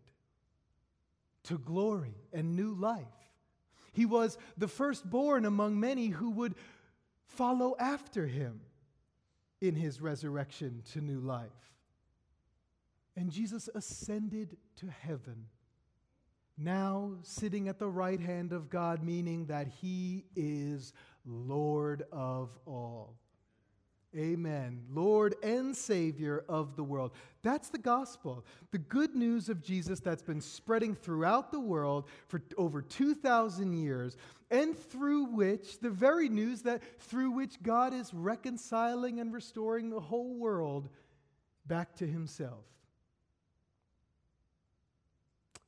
to 1.45 1.59
glory 1.59 2.17
and 2.33 2.57
new 2.57 2.75
life. 2.75 3.05
He 3.93 4.05
was 4.05 4.37
the 4.59 4.69
firstborn 4.69 5.45
among 5.45 5.79
many 5.79 6.09
who 6.09 6.31
would 6.31 6.57
follow 7.27 7.77
after 7.79 8.27
him 8.27 8.61
in 9.61 9.77
his 9.77 10.01
resurrection 10.01 10.83
to 10.93 11.01
new 11.01 11.21
life. 11.21 11.74
And 13.17 13.31
Jesus 13.31 13.69
ascended 13.75 14.57
to 14.77 14.87
heaven, 14.89 15.47
now 16.59 17.13
sitting 17.23 17.69
at 17.69 17.79
the 17.79 17.89
right 17.89 18.21
hand 18.21 18.53
of 18.53 18.71
God, 18.71 19.03
meaning 19.03 19.47
that 19.47 19.69
he 19.69 20.25
is 20.35 20.93
Lord 21.25 22.05
of 22.13 22.51
all. 22.67 23.15
Amen. 24.17 24.83
Lord 24.91 25.35
and 25.43 25.75
Savior 25.77 26.45
of 26.49 26.77
the 26.77 26.85
world. 26.85 27.13
That's 27.43 27.69
the 27.69 27.79
gospel. 27.79 28.45
The 28.71 28.79
good 28.79 29.17
news 29.17 29.49
of 29.49 29.61
Jesus 29.61 29.99
that's 29.99 30.23
been 30.23 30.41
spreading 30.41 30.95
throughout 30.95 31.51
the 31.51 31.59
world 31.59 32.05
for 32.29 32.41
over 32.57 32.81
2,000 32.81 33.73
years, 33.73 34.17
and 34.53 34.79
through 34.79 35.25
which, 35.25 35.81
the 35.81 35.91
very 35.91 36.29
news 36.29 36.63
that 36.63 36.83
through 37.01 37.33
which 37.33 37.61
God 37.63 37.93
is 37.93 38.15
reconciling 38.15 39.19
and 39.19 39.33
restoring 39.33 39.91
the 39.91 40.01
whole 40.01 40.35
world 40.35 40.89
back 41.67 41.97
to 41.97 42.07
Himself. 42.07 42.65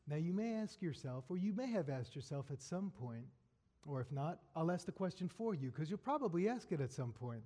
Now, 0.08 0.16
you 0.16 0.32
may 0.32 0.54
ask 0.54 0.80
yourself, 0.80 1.24
or 1.28 1.36
you 1.36 1.52
may 1.52 1.66
have 1.72 1.88
asked 1.88 2.14
yourself 2.14 2.46
at 2.52 2.62
some 2.62 2.92
point, 3.00 3.26
or 3.86 4.00
if 4.00 4.10
not, 4.12 4.38
I'll 4.54 4.70
ask 4.70 4.86
the 4.86 4.92
question 4.92 5.28
for 5.28 5.54
you 5.54 5.70
because 5.70 5.90
you'll 5.90 5.98
probably 5.98 6.48
ask 6.48 6.70
it 6.70 6.80
at 6.80 6.92
some 6.92 7.12
point. 7.12 7.42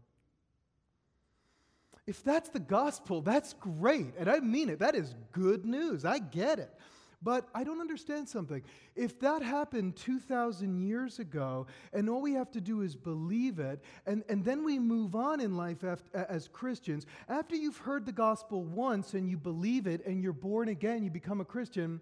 If 2.07 2.25
that's 2.25 2.49
the 2.49 2.61
gospel, 2.61 3.21
that's 3.21 3.55
great. 3.55 4.14
And 4.19 4.29
I 4.29 4.40
mean 4.40 4.69
it. 4.69 4.79
That 4.79 4.95
is 4.95 5.14
good 5.33 5.64
news. 5.64 6.05
I 6.05 6.19
get 6.19 6.59
it. 6.59 6.75
But 7.23 7.47
I 7.55 7.64
don't 7.64 7.81
understand 7.81 8.29
something. 8.29 8.62
If 8.97 9.21
that 9.21 9.43
happened 9.43 9.97
2,000 9.97 10.81
years 10.81 11.19
ago, 11.19 11.67
and 11.93 12.09
all 12.09 12.23
we 12.23 12.33
have 12.33 12.50
to 12.52 12.61
do 12.62 12.81
is 12.81 12.97
believe 12.97 13.59
it, 13.59 13.85
and, 14.07 14.25
and 14.31 14.43
then 14.43 14.64
we 14.64 14.79
move 14.79 15.14
on 15.14 15.38
in 15.40 15.55
life 15.55 15.85
after, 15.85 16.26
as 16.31 16.49
Christians, 16.49 17.05
after 17.29 17.55
you've 17.55 17.76
heard 17.76 18.07
the 18.07 18.12
gospel 18.12 18.64
once 18.64 19.12
and 19.12 19.29
you 19.29 19.37
believe 19.37 19.87
it 19.87 20.04
and 20.06 20.23
you're 20.23 20.32
born 20.32 20.69
again, 20.69 21.04
you 21.04 21.11
become 21.11 21.43
a 21.43 21.45
Christian, 21.45 22.00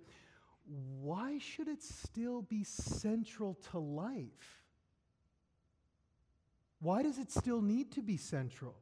why 1.01 1.39
should 1.39 1.69
it 1.69 1.83
still 1.83 2.43
be 2.43 2.65
central 2.65 3.55
to 3.71 3.79
life? 3.79 4.63
Why 6.81 7.03
does 7.03 7.19
it 7.19 7.33
still 7.33 7.61
need 7.61 7.93
to 7.93 8.03
be 8.03 8.17
central? 8.17 8.77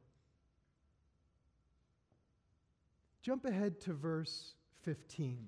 Jump 3.21 3.45
ahead 3.45 3.79
to 3.81 3.93
verse 3.93 4.53
15. 4.83 5.47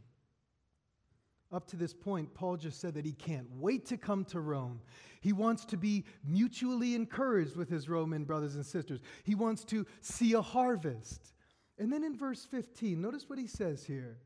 Up 1.52 1.68
to 1.68 1.76
this 1.76 1.94
point, 1.94 2.34
Paul 2.34 2.58
just 2.58 2.80
said 2.80 2.94
that 2.94 3.06
he 3.06 3.14
can't 3.14 3.48
wait 3.56 3.86
to 3.88 3.98
come 3.98 4.24
to 4.26 4.40
Rome. 4.40 4.82
He 5.22 5.34
wants 5.34 5.66
to 5.66 5.78
be 5.78 6.06
mutually 6.24 6.94
encouraged 6.94 7.56
with 7.56 7.70
his 7.70 7.90
Roman 7.90 8.24
brothers 8.24 8.56
and 8.56 8.66
sisters. 8.66 9.00
He 9.24 9.34
wants 9.34 9.64
to 9.66 9.86
see 10.02 10.34
a 10.34 10.42
harvest. 10.42 11.34
And 11.80 11.92
then 11.92 12.04
in 12.04 12.16
verse 12.16 12.46
15, 12.46 13.00
notice 13.02 13.28
what 13.28 13.40
he 13.40 13.48
says 13.48 13.84
here. 13.84 14.18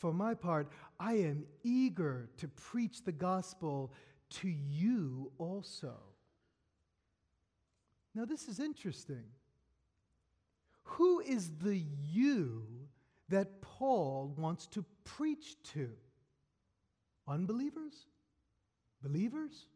For 0.00 0.14
my 0.14 0.32
part, 0.32 0.72
I 0.98 1.12
am 1.12 1.44
eager 1.62 2.30
to 2.38 2.48
preach 2.48 3.04
the 3.04 3.12
gospel 3.12 3.92
to 4.30 4.48
you 4.48 5.30
also. 5.36 5.94
Now, 8.14 8.24
this 8.24 8.48
is 8.48 8.60
interesting. 8.60 9.24
Who 10.84 11.20
is 11.20 11.50
the 11.58 11.84
you 12.10 12.64
that 13.28 13.60
Paul 13.60 14.34
wants 14.38 14.66
to 14.68 14.86
preach 15.04 15.62
to? 15.74 15.90
Unbelievers? 17.28 18.06
Believers? 19.02 19.66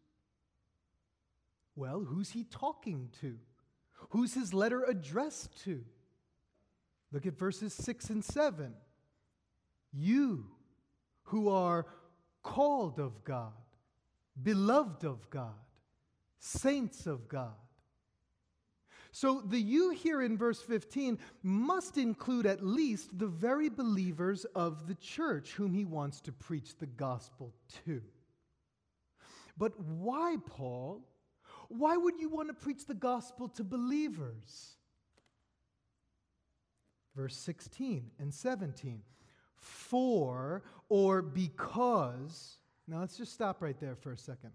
Well, 1.76 2.00
who's 2.00 2.30
he 2.30 2.44
talking 2.44 3.10
to? 3.20 3.36
Who's 4.08 4.32
his 4.32 4.54
letter 4.54 4.84
addressed 4.84 5.62
to? 5.64 5.84
Look 7.12 7.26
at 7.26 7.38
verses 7.38 7.74
6 7.74 8.08
and 8.08 8.24
7. 8.24 8.74
You 9.94 10.46
who 11.24 11.48
are 11.48 11.86
called 12.42 12.98
of 12.98 13.24
God, 13.24 13.52
beloved 14.42 15.04
of 15.04 15.30
God, 15.30 15.54
saints 16.38 17.06
of 17.06 17.28
God 17.28 17.54
so 19.14 19.40
the 19.46 19.60
you 19.60 19.90
here 19.90 20.22
in 20.22 20.36
verse 20.36 20.60
15 20.60 21.20
must 21.44 21.98
include 21.98 22.46
at 22.46 22.66
least 22.66 23.16
the 23.16 23.28
very 23.28 23.68
believers 23.68 24.44
of 24.56 24.88
the 24.88 24.96
church 24.96 25.52
whom 25.52 25.72
he 25.72 25.84
wants 25.84 26.20
to 26.22 26.32
preach 26.32 26.76
the 26.76 26.86
gospel 26.86 27.54
to. 27.84 28.02
But 29.56 29.78
why, 29.78 30.38
Paul? 30.44 31.06
Why 31.68 31.96
would 31.96 32.18
you 32.18 32.28
want 32.28 32.48
to 32.48 32.54
preach 32.54 32.86
the 32.86 32.94
gospel 32.94 33.46
to 33.50 33.62
believers? 33.62 34.78
Verse 37.14 37.36
16 37.36 38.10
and 38.18 38.34
17. 38.34 39.00
For 39.64 40.62
or 40.88 41.22
because, 41.22 42.58
now 42.86 43.00
let's 43.00 43.16
just 43.16 43.32
stop 43.32 43.62
right 43.62 43.78
there 43.80 43.96
for 43.96 44.12
a 44.12 44.18
second. 44.18 44.50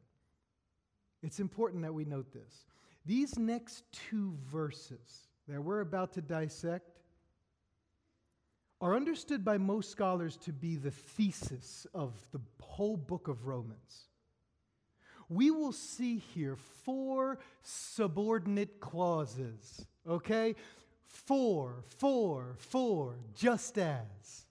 It's 1.23 1.39
important 1.39 1.81
that 1.81 1.93
we 1.93 2.05
note 2.05 2.31
this. 2.31 2.65
These 3.05 3.39
next 3.39 3.83
two 3.91 4.37
verses 4.51 5.27
that 5.47 5.61
we're 5.61 5.81
about 5.81 6.13
to 6.13 6.21
dissect 6.21 7.01
are 8.79 8.95
understood 8.95 9.43
by 9.43 9.57
most 9.57 9.89
scholars 9.89 10.37
to 10.37 10.53
be 10.53 10.75
the 10.75 10.91
thesis 10.91 11.87
of 11.93 12.13
the 12.31 12.39
whole 12.61 12.95
book 12.95 13.27
of 13.27 13.47
Romans. 13.47 14.07
We 15.27 15.49
will 15.49 15.73
see 15.73 16.19
here 16.19 16.55
four 16.55 17.39
subordinate 17.63 18.79
clauses, 18.79 19.85
okay? 20.07 20.55
For, 21.07 21.83
for, 21.97 22.55
for, 22.57 23.15
just 23.35 23.77
as. 23.77 24.45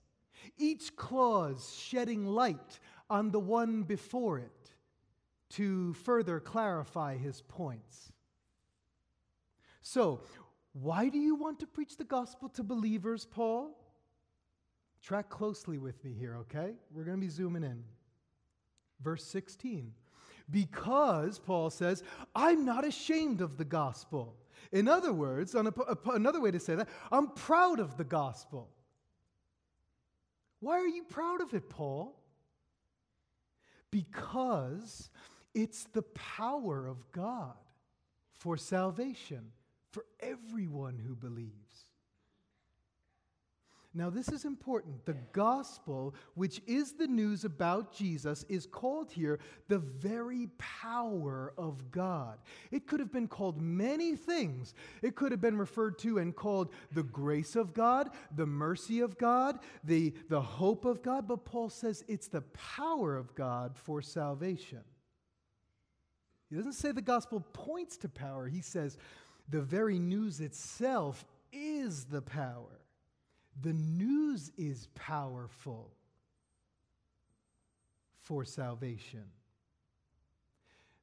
Each 0.59 0.95
clause 0.95 1.75
shedding 1.75 2.27
light 2.27 2.79
on 3.09 3.31
the 3.31 3.39
one 3.39 3.83
before 3.83 4.37
it 4.37 4.51
to 5.51 5.93
further 5.93 6.39
clarify 6.39 7.17
his 7.17 7.41
points. 7.41 8.11
So, 9.81 10.21
why 10.73 11.09
do 11.09 11.17
you 11.17 11.33
want 11.35 11.59
to 11.61 11.67
preach 11.67 11.97
the 11.97 12.03
gospel 12.03 12.49
to 12.49 12.63
believers, 12.63 13.25
Paul? 13.25 13.71
Track 15.01 15.29
closely 15.29 15.77
with 15.77 16.03
me 16.03 16.13
here, 16.13 16.35
okay? 16.41 16.73
We're 16.91 17.05
going 17.05 17.17
to 17.17 17.25
be 17.25 17.31
zooming 17.31 17.63
in. 17.63 17.83
Verse 19.01 19.23
16. 19.23 19.91
Because, 20.51 21.39
Paul 21.39 21.69
says, 21.69 22.03
I'm 22.35 22.65
not 22.65 22.85
ashamed 22.85 23.41
of 23.41 23.57
the 23.57 23.65
gospel. 23.65 24.35
In 24.71 24.87
other 24.87 25.13
words, 25.13 25.55
on 25.55 25.67
a, 25.67 25.73
another 26.11 26.41
way 26.41 26.51
to 26.51 26.59
say 26.59 26.75
that, 26.75 26.89
I'm 27.11 27.29
proud 27.29 27.79
of 27.79 27.97
the 27.97 28.03
gospel. 28.03 28.69
Why 30.59 30.79
are 30.79 30.87
you 30.87 31.03
proud 31.03 31.41
of 31.41 31.53
it, 31.53 31.69
Paul? 31.69 32.15
Because 33.91 35.09
it's 35.53 35.85
the 35.85 36.03
power 36.03 36.87
of 36.87 37.11
God 37.11 37.55
for 38.33 38.57
salvation 38.57 39.51
for 39.91 40.05
everyone 40.19 40.97
who 40.97 41.15
believes. 41.15 41.68
Now, 43.91 44.11
this 44.11 44.29
is 44.29 44.45
important. 44.45 45.03
The 45.05 45.17
gospel, 45.33 46.13
which 46.35 46.61
is 46.67 46.91
the 46.91 47.07
news 47.07 47.43
about 47.43 47.91
Jesus, 47.91 48.45
is 48.47 48.67
called 48.67 49.11
here 49.11 49.39
the 49.67 49.79
very 49.79 50.47
power 50.59 51.53
of 51.57 51.89
God. 51.89 52.37
It 52.69 52.85
could 52.85 52.99
have 52.99 53.11
been 53.11 53.27
called 53.27 53.59
many 53.59 54.15
things. 54.15 54.75
It 55.01 55.15
could 55.15 55.31
have 55.31 55.41
been 55.41 55.57
referred 55.57 55.97
to 55.99 56.19
and 56.19 56.35
called 56.35 56.71
the 56.91 57.01
grace 57.01 57.55
of 57.55 57.73
God, 57.73 58.11
the 58.35 58.45
mercy 58.45 58.99
of 58.99 59.17
God, 59.17 59.57
the, 59.83 60.13
the 60.29 60.41
hope 60.41 60.85
of 60.85 61.01
God, 61.01 61.27
but 61.27 61.43
Paul 61.43 61.69
says 61.69 62.03
it's 62.07 62.27
the 62.27 62.41
power 62.41 63.17
of 63.17 63.33
God 63.33 63.75
for 63.75 64.03
salvation. 64.03 64.83
He 66.51 66.55
doesn't 66.55 66.73
say 66.73 66.91
the 66.91 67.01
gospel 67.01 67.39
points 67.53 67.97
to 67.97 68.09
power, 68.09 68.47
he 68.47 68.61
says 68.61 68.97
the 69.49 69.61
very 69.61 69.97
news 69.97 70.41
itself 70.41 71.25
is 71.51 72.05
the 72.05 72.21
power. 72.21 72.78
The 73.61 73.73
news 73.73 74.51
is 74.57 74.87
powerful 74.95 75.91
for 78.21 78.45
salvation. 78.45 79.25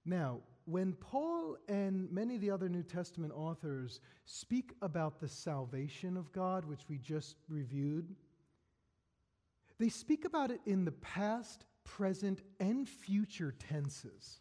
Now, 0.04 0.40
when 0.64 0.94
Paul 0.94 1.58
and 1.68 2.10
many 2.10 2.36
of 2.36 2.40
the 2.40 2.50
other 2.50 2.68
New 2.68 2.82
Testament 2.82 3.32
authors 3.34 4.00
speak 4.24 4.72
about 4.82 5.20
the 5.20 5.28
salvation 5.28 6.16
of 6.16 6.32
God, 6.32 6.64
which 6.64 6.88
we 6.88 6.98
just 6.98 7.36
reviewed, 7.48 8.14
they 9.78 9.88
speak 9.88 10.24
about 10.24 10.50
it 10.50 10.60
in 10.66 10.84
the 10.84 10.92
past, 10.92 11.64
present, 11.84 12.42
and 12.58 12.88
future 12.88 13.54
tenses. 13.68 14.40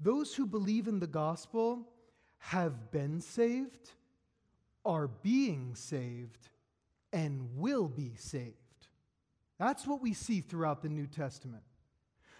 Those 0.00 0.34
who 0.34 0.46
believe 0.46 0.88
in 0.88 0.98
the 0.98 1.06
gospel 1.06 1.88
have 2.38 2.90
been 2.90 3.20
saved, 3.20 3.90
are 4.84 5.06
being 5.06 5.74
saved, 5.74 6.48
and 7.12 7.48
will 7.56 7.88
be 7.88 8.14
saved. 8.16 8.56
That's 9.58 9.86
what 9.86 10.00
we 10.00 10.12
see 10.14 10.40
throughout 10.40 10.82
the 10.82 10.88
New 10.88 11.06
Testament. 11.06 11.62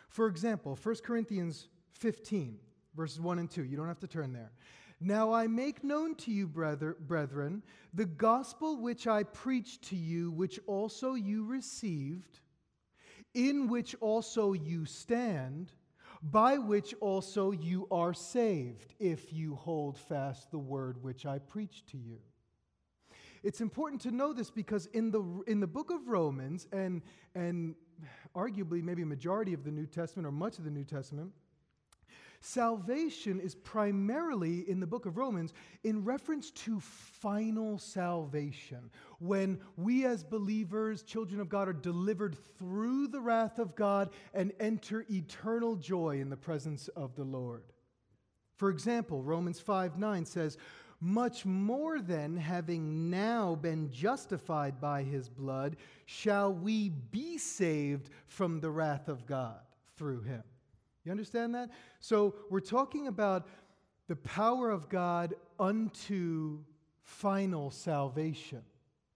For 0.09 0.27
example, 0.27 0.79
1 0.83 0.97
Corinthians 1.05 1.69
15, 1.93 2.59
verses 2.97 3.21
1 3.21 3.39
and 3.39 3.51
2. 3.51 3.65
You 3.65 3.77
don't 3.77 3.89
have 3.89 4.01
to 4.01 4.07
turn 4.07 4.33
there. 4.33 4.53
Now 5.01 5.33
I 5.33 5.47
make 5.47 5.83
known 5.83 6.15
to 6.17 6.31
you, 6.31 6.47
brethren, 6.47 7.63
the 7.93 8.07
gospel 8.07 8.77
which 8.81 9.07
I 9.07 9.25
preached 9.25 9.83
to 9.89 9.97
you, 9.97 10.31
which 10.31 10.61
also 10.67 11.15
you 11.15 11.45
received, 11.45 12.41
in 13.35 13.67
which 13.69 13.97
also 14.01 14.53
you 14.53 14.85
stand, 14.85 15.73
by 16.23 16.59
which 16.59 16.95
also 17.01 17.51
you 17.51 17.89
are 17.91 18.15
saved, 18.15 18.95
if 19.01 19.33
you 19.33 19.57
hold 19.57 19.99
fast 19.99 20.53
the 20.53 20.59
word 20.59 21.03
which 21.03 21.27
I 21.27 21.41
preached 21.41 21.89
to 21.89 21.99
you. 21.99 22.19
It's 23.43 23.61
important 23.61 24.01
to 24.03 24.11
know 24.11 24.33
this 24.33 24.51
because 24.51 24.87
in 24.87 25.11
the, 25.11 25.23
in 25.47 25.61
the 25.61 25.67
book 25.67 25.91
of 25.91 26.09
Romans, 26.09 26.69
and, 26.73 27.03
and 27.35 27.75
arguably 28.37 28.83
maybe 28.83 29.03
a 29.03 29.07
majority 29.07 29.53
of 29.53 29.65
the 29.65 29.71
New 29.71 29.87
Testament 29.87 30.27
or 30.27 30.33
much 30.33 30.59
of 30.59 30.65
the 30.65 30.71
New 30.71 30.85
Testament, 30.85 31.33
salvation 32.41 33.41
is 33.41 33.55
primarily 33.55 34.69
in 34.69 34.81
the 34.81 34.87
book 34.87 35.07
of 35.07 35.17
Romans 35.17 35.53
in 35.85 36.05
reference 36.05 36.51
to 36.51 36.81
final 36.81 37.79
salvation. 37.79 38.91
When 39.19 39.61
we, 39.77 40.05
as 40.05 40.23
believers, 40.25 41.03
children 41.03 41.41
of 41.41 41.49
God, 41.49 41.69
are 41.69 41.73
delivered 41.73 42.37
through 42.59 43.09
the 43.09 43.21
wrath 43.21 43.59
of 43.59 43.75
God 43.75 44.11
and 44.35 44.53
enter 44.61 45.05
eternal 45.11 45.77
joy 45.77 46.21
in 46.21 46.31
the 46.31 46.37
presence 46.37 46.89
of 46.89 47.15
the 47.15 47.25
Lord. 47.25 47.65
For 48.57 48.71
example, 48.71 49.23
Romans 49.23 49.59
5 49.59 49.99
9 49.99 50.25
says, 50.25 50.57
much 51.03 51.45
more 51.45 52.01
than 52.01 52.37
having 52.37 53.11
now 53.11 53.57
been 53.57 53.91
justified 53.91 54.81
by 54.81 55.03
his 55.03 55.29
blood, 55.29 55.77
shall 56.07 56.55
we 56.55 56.91
be 56.91 57.37
saved 57.37 58.09
from 58.29 58.61
the 58.61 58.71
wrath 58.71 59.09
of 59.09 59.27
God 59.27 59.59
through 59.97 60.23
him. 60.23 60.45
You 61.05 61.11
understand 61.11 61.57
that? 61.57 61.71
So 61.99 62.37
we're 62.51 62.61
talking 62.61 63.09
about 63.09 63.49
the 64.07 64.15
power 64.15 64.71
of 64.71 64.89
God 64.89 65.35
unto 65.59 66.61
final 67.03 67.73
salvation 67.73 68.63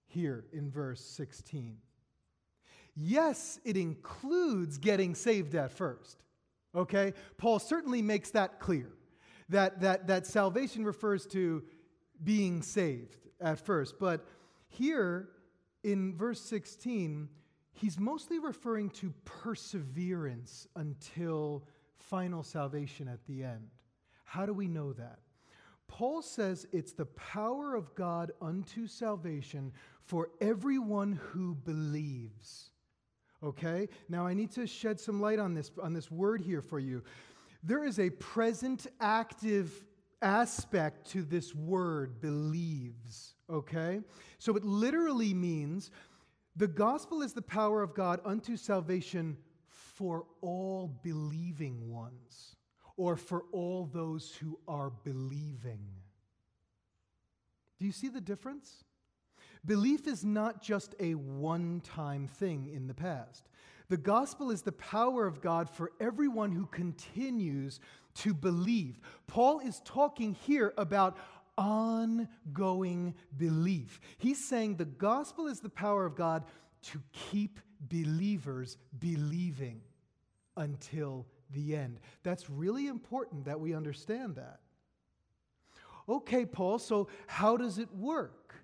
here 0.06 0.44
in 0.52 0.70
verse 0.70 1.00
16. 1.00 1.76
Yes, 2.96 3.60
it 3.64 3.76
includes 3.76 4.78
getting 4.78 5.14
saved 5.14 5.54
at 5.54 5.70
first. 5.70 6.24
Okay? 6.74 7.14
Paul 7.36 7.60
certainly 7.60 8.02
makes 8.02 8.30
that 8.32 8.58
clear. 8.58 8.90
That, 9.50 9.80
that, 9.82 10.08
that 10.08 10.26
salvation 10.26 10.84
refers 10.84 11.24
to 11.26 11.62
being 12.22 12.62
saved 12.62 13.16
at 13.40 13.58
first. 13.58 13.98
But 13.98 14.26
here 14.68 15.28
in 15.84 16.14
verse 16.16 16.40
16, 16.40 17.28
he's 17.72 17.98
mostly 17.98 18.38
referring 18.38 18.90
to 18.90 19.12
perseverance 19.24 20.66
until 20.76 21.66
final 21.98 22.42
salvation 22.42 23.08
at 23.08 23.24
the 23.26 23.44
end. 23.44 23.68
How 24.24 24.46
do 24.46 24.52
we 24.52 24.66
know 24.66 24.92
that? 24.94 25.20
Paul 25.88 26.22
says 26.22 26.66
it's 26.72 26.92
the 26.92 27.06
power 27.06 27.74
of 27.74 27.94
God 27.94 28.32
unto 28.40 28.86
salvation 28.86 29.72
for 30.00 30.30
everyone 30.40 31.20
who 31.30 31.54
believes. 31.54 32.70
Okay? 33.42 33.88
Now 34.08 34.26
I 34.26 34.34
need 34.34 34.50
to 34.52 34.66
shed 34.66 34.98
some 34.98 35.20
light 35.20 35.38
on 35.38 35.54
this 35.54 35.70
on 35.82 35.92
this 35.92 36.10
word 36.10 36.40
here 36.40 36.62
for 36.62 36.78
you. 36.78 37.02
There 37.62 37.84
is 37.84 37.98
a 37.98 38.10
present 38.10 38.86
active 39.00 39.85
aspect 40.22 41.10
to 41.12 41.22
this 41.22 41.54
word, 41.54 42.20
believes, 42.20 43.34
okay? 43.50 44.00
So 44.38 44.56
it 44.56 44.64
literally 44.64 45.34
means 45.34 45.90
the 46.56 46.66
gospel 46.66 47.22
is 47.22 47.32
the 47.32 47.42
power 47.42 47.82
of 47.82 47.94
God 47.94 48.20
unto 48.24 48.56
salvation 48.56 49.36
for 49.68 50.26
all 50.40 50.98
believing 51.02 51.90
ones, 51.90 52.56
or 52.96 53.16
for 53.16 53.44
all 53.52 53.88
those 53.92 54.34
who 54.40 54.58
are 54.66 54.90
believing. 55.04 55.80
Do 57.78 57.84
you 57.84 57.92
see 57.92 58.08
the 58.08 58.20
difference? 58.20 58.84
Belief 59.64 60.06
is 60.06 60.24
not 60.24 60.62
just 60.62 60.94
a 61.00 61.14
one 61.14 61.80
time 61.80 62.26
thing 62.26 62.70
in 62.72 62.86
the 62.86 62.94
past. 62.94 63.48
The 63.88 63.96
gospel 63.96 64.50
is 64.50 64.62
the 64.62 64.72
power 64.72 65.26
of 65.26 65.40
God 65.40 65.70
for 65.70 65.92
everyone 66.00 66.52
who 66.52 66.66
continues 66.66 67.80
to 68.16 68.34
believe. 68.34 69.00
Paul 69.26 69.60
is 69.60 69.80
talking 69.84 70.34
here 70.34 70.72
about 70.76 71.16
ongoing 71.58 73.14
belief. 73.36 74.00
He's 74.18 74.44
saying 74.44 74.76
the 74.76 74.84
gospel 74.84 75.46
is 75.46 75.60
the 75.60 75.70
power 75.70 76.04
of 76.04 76.14
God 76.14 76.44
to 76.82 77.02
keep 77.12 77.60
believers 77.80 78.76
believing 78.98 79.80
until 80.56 81.26
the 81.50 81.76
end. 81.76 82.00
That's 82.22 82.50
really 82.50 82.88
important 82.88 83.44
that 83.44 83.60
we 83.60 83.74
understand 83.74 84.36
that. 84.36 84.60
Okay, 86.08 86.46
Paul, 86.46 86.78
so 86.78 87.08
how 87.26 87.56
does 87.56 87.78
it 87.78 87.92
work? 87.94 88.54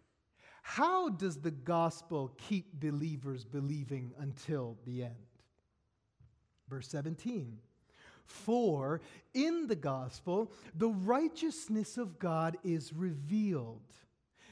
How 0.62 1.08
does 1.08 1.38
the 1.38 1.50
gospel 1.50 2.32
keep 2.38 2.80
believers 2.80 3.44
believing 3.44 4.12
until 4.18 4.78
the 4.84 5.02
end? 5.04 5.14
Verse 6.68 6.88
17. 6.88 7.58
For 8.24 9.00
in 9.34 9.66
the 9.66 9.76
gospel, 9.76 10.52
the 10.74 10.88
righteousness 10.88 11.98
of 11.98 12.18
God 12.18 12.56
is 12.64 12.92
revealed. 12.92 13.80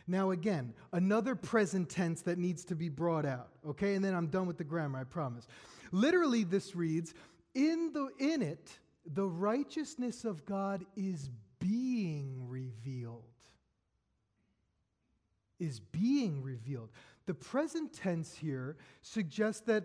Now, 0.07 0.33
again, 0.33 0.75
another 0.93 1.35
present 1.35 1.89
tense 1.89 2.23
that 2.23 2.39
needs 2.39 2.65
to 2.67 2.75
be 2.75 2.89
brought 2.89 3.25
out, 3.25 3.51
okay? 3.65 3.95
And 3.95 4.05
then 4.05 4.15
I'm 4.15 4.27
done 4.27 4.47
with 4.47 4.59
the 4.59 4.65
grammar, 4.65 4.99
I 4.99 5.05
promise. 5.05 5.47
Literally, 5.93 6.45
this 6.45 6.75
reads 6.75 7.15
In, 7.55 7.93
the, 7.93 8.09
in 8.19 8.43
it, 8.43 8.79
the 9.07 9.27
righteousness 9.27 10.25
of 10.25 10.45
God 10.45 10.85
is 10.97 11.31
being 11.61 12.49
revealed. 12.49 13.25
Is 15.61 15.79
being 15.79 16.43
revealed. 16.43 16.91
The 17.27 17.35
present 17.35 17.93
tense 17.93 18.35
here 18.35 18.77
suggests 19.03 19.61
that 19.67 19.85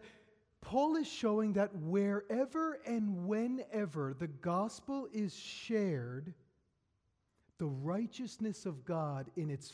Paul 0.65 0.95
is 0.95 1.07
showing 1.07 1.53
that 1.53 1.75
wherever 1.75 2.79
and 2.87 3.27
whenever 3.27 4.15
the 4.17 4.27
gospel 4.27 5.07
is 5.13 5.35
shared, 5.35 6.33
the 7.59 7.67
righteousness 7.67 8.65
of 8.65 8.83
God 8.83 9.27
in 9.37 9.51
its 9.51 9.71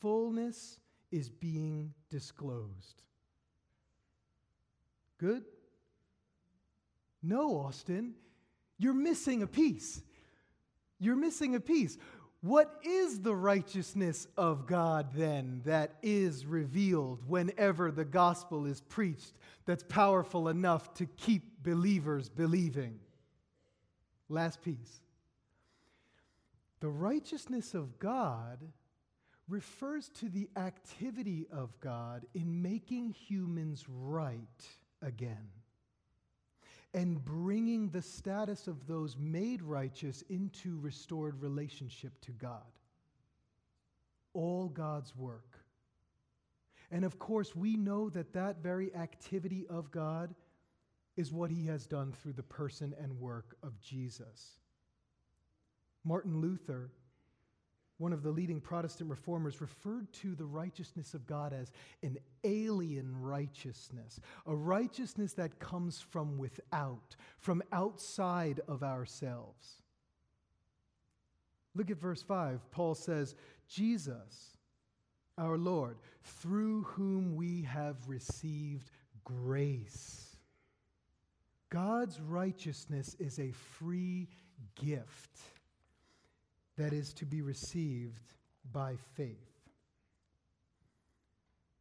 fullness 0.00 0.78
is 1.10 1.30
being 1.30 1.94
disclosed. 2.10 3.00
Good? 5.16 5.44
No, 7.22 7.56
Austin, 7.56 8.12
you're 8.76 8.92
missing 8.92 9.42
a 9.42 9.46
piece. 9.46 10.02
You're 11.00 11.16
missing 11.16 11.54
a 11.54 11.60
piece. 11.60 11.96
What 12.44 12.78
is 12.84 13.20
the 13.20 13.34
righteousness 13.34 14.26
of 14.36 14.66
God 14.66 15.14
then 15.14 15.62
that 15.64 15.94
is 16.02 16.44
revealed 16.44 17.22
whenever 17.26 17.90
the 17.90 18.04
gospel 18.04 18.66
is 18.66 18.82
preached 18.82 19.32
that's 19.64 19.82
powerful 19.84 20.48
enough 20.48 20.92
to 20.96 21.06
keep 21.06 21.62
believers 21.62 22.28
believing? 22.28 22.98
Last 24.28 24.60
piece. 24.60 25.00
The 26.80 26.90
righteousness 26.90 27.72
of 27.72 27.98
God 27.98 28.58
refers 29.48 30.10
to 30.20 30.28
the 30.28 30.50
activity 30.54 31.46
of 31.50 31.80
God 31.80 32.26
in 32.34 32.60
making 32.60 33.14
humans 33.26 33.86
right 33.88 34.68
again 35.00 35.48
and 36.94 37.22
bringing 37.24 37.90
the 37.90 38.00
status 38.00 38.68
of 38.68 38.86
those 38.86 39.16
made 39.18 39.60
righteous 39.62 40.22
into 40.30 40.78
restored 40.80 41.42
relationship 41.42 42.12
to 42.22 42.30
God. 42.30 42.62
All 44.32 44.68
God's 44.68 45.14
work. 45.16 45.58
And 46.90 47.04
of 47.04 47.18
course, 47.18 47.56
we 47.56 47.76
know 47.76 48.08
that 48.10 48.32
that 48.34 48.62
very 48.62 48.94
activity 48.94 49.66
of 49.68 49.90
God 49.90 50.34
is 51.16 51.32
what 51.32 51.50
he 51.50 51.66
has 51.66 51.86
done 51.86 52.12
through 52.12 52.34
the 52.34 52.42
person 52.42 52.94
and 53.00 53.18
work 53.18 53.56
of 53.62 53.80
Jesus. 53.80 54.60
Martin 56.04 56.40
Luther 56.40 56.90
one 57.98 58.12
of 58.12 58.22
the 58.22 58.30
leading 58.30 58.60
Protestant 58.60 59.08
reformers, 59.08 59.60
referred 59.60 60.12
to 60.14 60.34
the 60.34 60.44
righteousness 60.44 61.14
of 61.14 61.26
God 61.26 61.52
as 61.52 61.70
an 62.02 62.18
alien 62.42 63.20
righteousness, 63.20 64.20
a 64.46 64.54
righteousness 64.54 65.32
that 65.34 65.58
comes 65.60 66.00
from 66.00 66.36
without, 66.36 67.16
from 67.38 67.62
outside 67.72 68.60
of 68.66 68.82
ourselves. 68.82 69.82
Look 71.74 71.90
at 71.90 72.00
verse 72.00 72.22
5. 72.22 72.70
Paul 72.70 72.94
says, 72.94 73.34
Jesus, 73.68 74.56
our 75.38 75.56
Lord, 75.56 75.96
through 76.22 76.82
whom 76.82 77.34
we 77.34 77.62
have 77.62 77.96
received 78.08 78.90
grace. 79.24 80.36
God's 81.70 82.20
righteousness 82.20 83.16
is 83.18 83.38
a 83.38 83.50
free 83.50 84.28
gift 84.76 85.40
that 86.76 86.92
is 86.92 87.12
to 87.14 87.26
be 87.26 87.42
received 87.42 88.34
by 88.72 88.96
faith. 89.16 89.54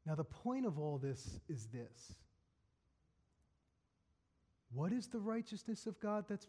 Now, 0.05 0.15
the 0.15 0.23
point 0.23 0.65
of 0.65 0.79
all 0.79 0.97
this 0.97 1.39
is 1.47 1.67
this 1.67 2.15
What 4.71 4.91
is 4.91 5.07
the 5.07 5.19
righteousness 5.19 5.85
of 5.87 5.99
God 5.99 6.25
that's 6.27 6.47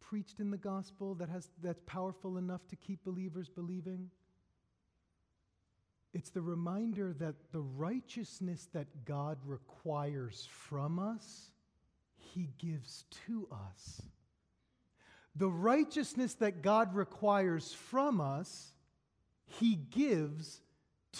preached 0.00 0.40
in 0.40 0.50
the 0.50 0.56
gospel 0.56 1.14
that 1.16 1.28
has, 1.28 1.48
that's 1.62 1.82
powerful 1.86 2.38
enough 2.38 2.66
to 2.68 2.76
keep 2.76 3.04
believers 3.04 3.48
believing? 3.48 4.10
It's 6.14 6.30
the 6.30 6.40
reminder 6.40 7.14
that 7.18 7.34
the 7.52 7.60
righteousness 7.60 8.68
that 8.72 9.04
God 9.04 9.38
requires 9.44 10.48
from 10.50 10.98
us, 10.98 11.50
He 12.16 12.48
gives 12.58 13.04
to 13.26 13.46
us 13.52 14.02
the 15.38 15.48
righteousness 15.48 16.34
that 16.34 16.62
God 16.62 16.94
requires 16.94 17.72
from 17.72 18.20
us, 18.20 18.72
He 19.46 19.76
gives 19.76 20.60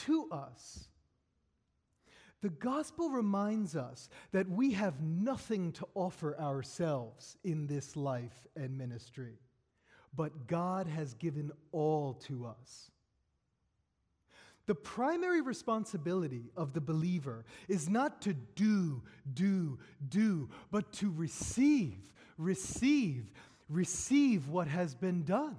to 0.04 0.28
us. 0.30 0.88
The 2.40 2.50
gospel 2.50 3.10
reminds 3.10 3.74
us 3.74 4.08
that 4.32 4.48
we 4.48 4.72
have 4.72 5.00
nothing 5.00 5.72
to 5.72 5.88
offer 5.94 6.38
ourselves 6.38 7.36
in 7.42 7.66
this 7.66 7.96
life 7.96 8.46
and 8.56 8.76
ministry, 8.76 9.38
but 10.14 10.46
God 10.46 10.86
has 10.88 11.14
given 11.14 11.50
all 11.72 12.14
to 12.26 12.46
us. 12.46 12.90
The 14.66 14.74
primary 14.74 15.40
responsibility 15.40 16.50
of 16.56 16.74
the 16.74 16.80
believer 16.80 17.44
is 17.68 17.88
not 17.88 18.20
to 18.22 18.34
do, 18.34 19.02
do, 19.32 19.78
do, 20.08 20.50
but 20.70 20.92
to 20.94 21.10
receive, 21.10 21.96
receive, 22.36 23.32
receive 23.68 24.48
what 24.48 24.68
has 24.68 24.94
been 24.94 25.24
done. 25.24 25.56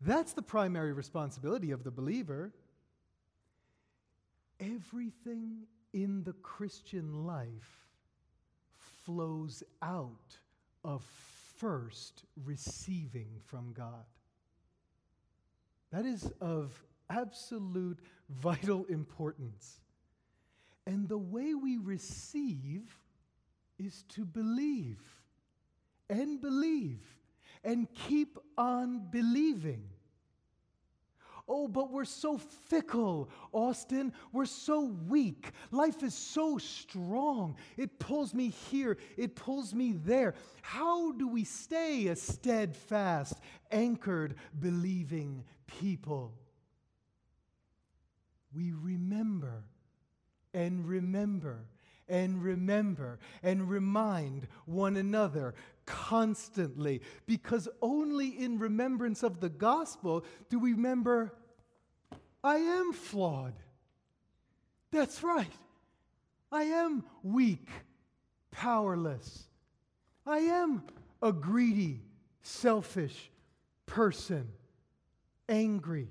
That's 0.00 0.32
the 0.32 0.42
primary 0.42 0.92
responsibility 0.92 1.70
of 1.70 1.84
the 1.84 1.90
believer. 1.90 2.52
Everything 4.58 5.66
in 5.92 6.24
the 6.24 6.32
Christian 6.32 7.26
life 7.26 7.86
flows 9.04 9.62
out 9.80 10.38
of 10.84 11.04
first 11.56 12.24
receiving 12.44 13.28
from 13.46 13.72
God. 13.72 14.04
That 15.92 16.06
is 16.06 16.30
of 16.40 16.82
absolute 17.10 17.98
vital 18.30 18.84
importance. 18.86 19.80
And 20.86 21.08
the 21.08 21.18
way 21.18 21.54
we 21.54 21.76
receive 21.76 22.96
is 23.78 24.02
to 24.10 24.24
believe 24.24 24.98
and 26.08 26.40
believe 26.40 27.00
and 27.64 27.86
keep 27.94 28.38
on 28.58 29.08
believing. 29.10 29.84
Oh, 31.48 31.66
but 31.66 31.90
we're 31.90 32.04
so 32.04 32.38
fickle, 32.38 33.28
Austin. 33.52 34.12
We're 34.32 34.44
so 34.46 34.84
weak. 35.08 35.50
Life 35.70 36.02
is 36.02 36.14
so 36.14 36.56
strong. 36.58 37.56
It 37.76 37.98
pulls 37.98 38.32
me 38.32 38.50
here, 38.70 38.96
it 39.16 39.34
pulls 39.34 39.74
me 39.74 39.92
there. 39.92 40.34
How 40.62 41.12
do 41.12 41.26
we 41.28 41.44
stay 41.44 42.06
a 42.06 42.16
steadfast, 42.16 43.34
anchored, 43.70 44.36
believing 44.58 45.44
people? 45.66 46.32
We 48.54 48.72
remember 48.72 49.64
and 50.54 50.86
remember 50.86 51.66
and 52.08 52.42
remember 52.42 53.18
and 53.42 53.68
remind 53.68 54.46
one 54.66 54.96
another 54.96 55.54
constantly 55.86 57.00
because 57.26 57.68
only 57.80 58.28
in 58.28 58.58
remembrance 58.58 59.22
of 59.22 59.40
the 59.40 59.48
gospel 59.48 60.24
do 60.48 60.58
we 60.58 60.72
remember 60.72 61.32
I 62.44 62.56
am 62.56 62.92
flawed. 62.92 63.54
That's 64.90 65.22
right. 65.22 65.52
I 66.50 66.64
am 66.64 67.04
weak, 67.22 67.68
powerless. 68.50 69.46
I 70.26 70.38
am 70.38 70.82
a 71.22 71.32
greedy, 71.32 72.00
selfish 72.42 73.30
person, 73.86 74.48
angry, 75.48 76.08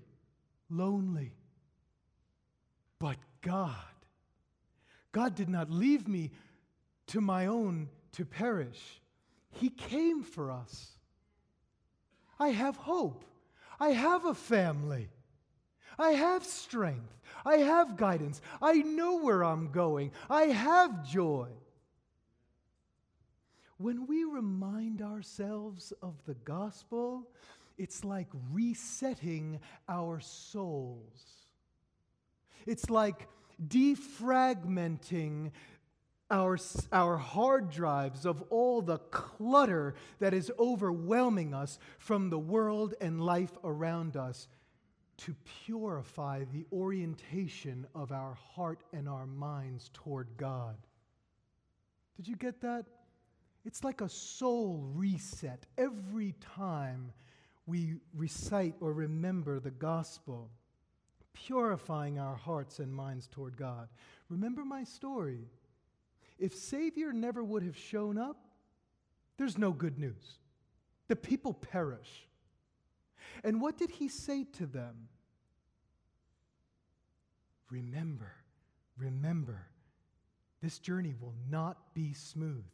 lonely. 0.70 1.34
But 2.98 3.18
God 3.42 3.76
God 5.12 5.36
did 5.36 5.50
not 5.50 5.70
leave 5.70 6.08
me 6.08 6.32
to 7.08 7.22
my 7.22 7.48
own 7.48 7.90
to 8.14 8.26
perish. 8.26 9.01
He 9.52 9.70
came 9.70 10.24
for 10.24 10.52
us. 10.52 10.92
I 12.40 12.50
have 12.50 12.76
hope. 12.76 13.24
I 13.80 13.90
have 13.90 14.26
a 14.26 14.34
family. 14.34 15.10
I 15.98 16.12
have 16.12 16.44
strength. 16.44 17.20
I 17.46 17.58
have 17.58 17.98
guidance. 17.98 18.42
I 18.62 18.76
know 18.76 19.18
where 19.18 19.44
I'm 19.44 19.72
going. 19.72 20.12
I 20.30 20.44
have 20.44 21.08
joy. 21.08 21.48
When 23.78 24.06
we 24.06 24.24
remind 24.24 25.02
ourselves 25.02 25.92
of 26.04 26.14
the 26.26 26.36
gospel, 26.36 27.28
it's 27.78 28.04
like 28.04 28.28
resetting 28.52 29.60
our 29.90 30.20
souls. 30.20 31.48
It's 32.68 32.92
like 32.92 33.28
defragmenting 33.68 35.52
our, 36.32 36.58
our 36.92 37.18
hard 37.18 37.70
drives 37.70 38.26
of 38.26 38.42
all 38.50 38.82
the 38.82 38.98
clutter 38.98 39.94
that 40.20 40.34
is 40.34 40.52
overwhelming 40.58 41.54
us 41.54 41.78
from 42.00 42.30
the 42.30 42.40
world 42.40 42.96
and 43.02 43.22
life 43.22 43.52
around 43.64 44.16
us 44.16 44.48
to 45.18 45.36
purify 45.66 46.46
the 46.52 46.66
orientation 46.72 47.86
of 47.94 48.12
our 48.12 48.34
heart 48.34 48.84
and 48.94 49.08
our 49.08 49.28
minds 49.28 49.92
toward 49.94 50.28
God. 50.38 50.76
Did 52.16 52.28
you 52.28 52.36
get 52.36 52.62
that? 52.62 52.86
It's 53.66 53.84
like 53.84 54.02
a 54.02 54.10
soul 54.10 54.84
reset 54.96 55.66
every 55.78 56.34
time 56.56 57.12
we 57.68 57.96
recite 58.16 58.76
or 58.80 58.94
remember 58.94 59.60
the 59.60 59.70
gospel 59.70 60.50
purifying 61.34 62.20
our 62.20 62.36
hearts 62.36 62.80
and 62.80 62.94
minds 62.94 63.28
toward 63.28 63.56
God. 63.58 63.88
Remember 64.30 64.66
my 64.66 64.84
story. 64.84 65.46
If 66.42 66.56
Savior 66.56 67.14
never 67.14 67.44
would 67.44 67.62
have 67.62 67.78
shown 67.78 68.18
up, 68.18 68.36
there's 69.38 69.60
no 69.60 69.72
good 69.72 70.00
news. 70.00 70.40
The 71.08 71.16
people 71.16 71.54
perish. 71.54 72.28
And 73.44 73.62
what 73.62 73.78
did 73.78 73.92
he 73.92 74.08
say 74.08 74.46
to 74.54 74.66
them? 74.66 75.08
Remember, 77.70 78.34
remember, 78.98 79.68
this 80.64 80.80
journey 80.80 81.14
will 81.22 81.36
not 81.48 81.94
be 81.94 82.14
smooth. 82.14 82.66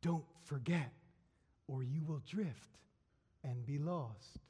Don't 0.00 0.24
forget, 0.42 0.92
or 1.68 1.84
you 1.84 2.02
will 2.04 2.20
drift 2.26 2.78
and 3.44 3.64
be 3.64 3.78
lost. 3.78 4.40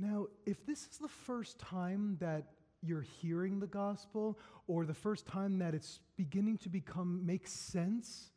Now, 0.00 0.26
if 0.46 0.66
this 0.66 0.88
is 0.90 0.98
the 0.98 1.06
first 1.06 1.60
time 1.60 2.16
that 2.18 2.48
you're 2.82 3.02
hearing 3.02 3.58
the 3.58 3.66
gospel 3.66 4.38
or 4.66 4.84
the 4.84 4.94
first 4.94 5.26
time 5.26 5.58
that 5.58 5.74
it's 5.74 6.00
beginning 6.16 6.58
to 6.58 6.68
become 6.68 7.24
make 7.26 7.46
sense 7.46 8.30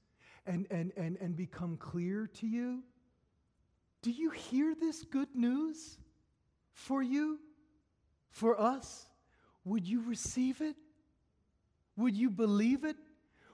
and, 0.45 0.65
and, 0.71 0.91
and, 0.97 1.17
and 1.21 1.35
become 1.35 1.77
clear 1.77 2.27
to 2.35 2.47
you, 2.47 2.83
do 4.01 4.09
you 4.09 4.31
hear 4.31 4.73
this 4.73 5.03
good 5.03 5.35
news 5.35 5.97
for 6.73 7.03
you? 7.03 7.39
for 8.31 8.59
us, 8.59 9.07
would 9.63 9.85
you 9.85 10.01
receive 10.01 10.61
it? 10.61 10.75
Would 11.97 12.15
you 12.15 12.29
believe 12.29 12.83
it? 12.83 12.95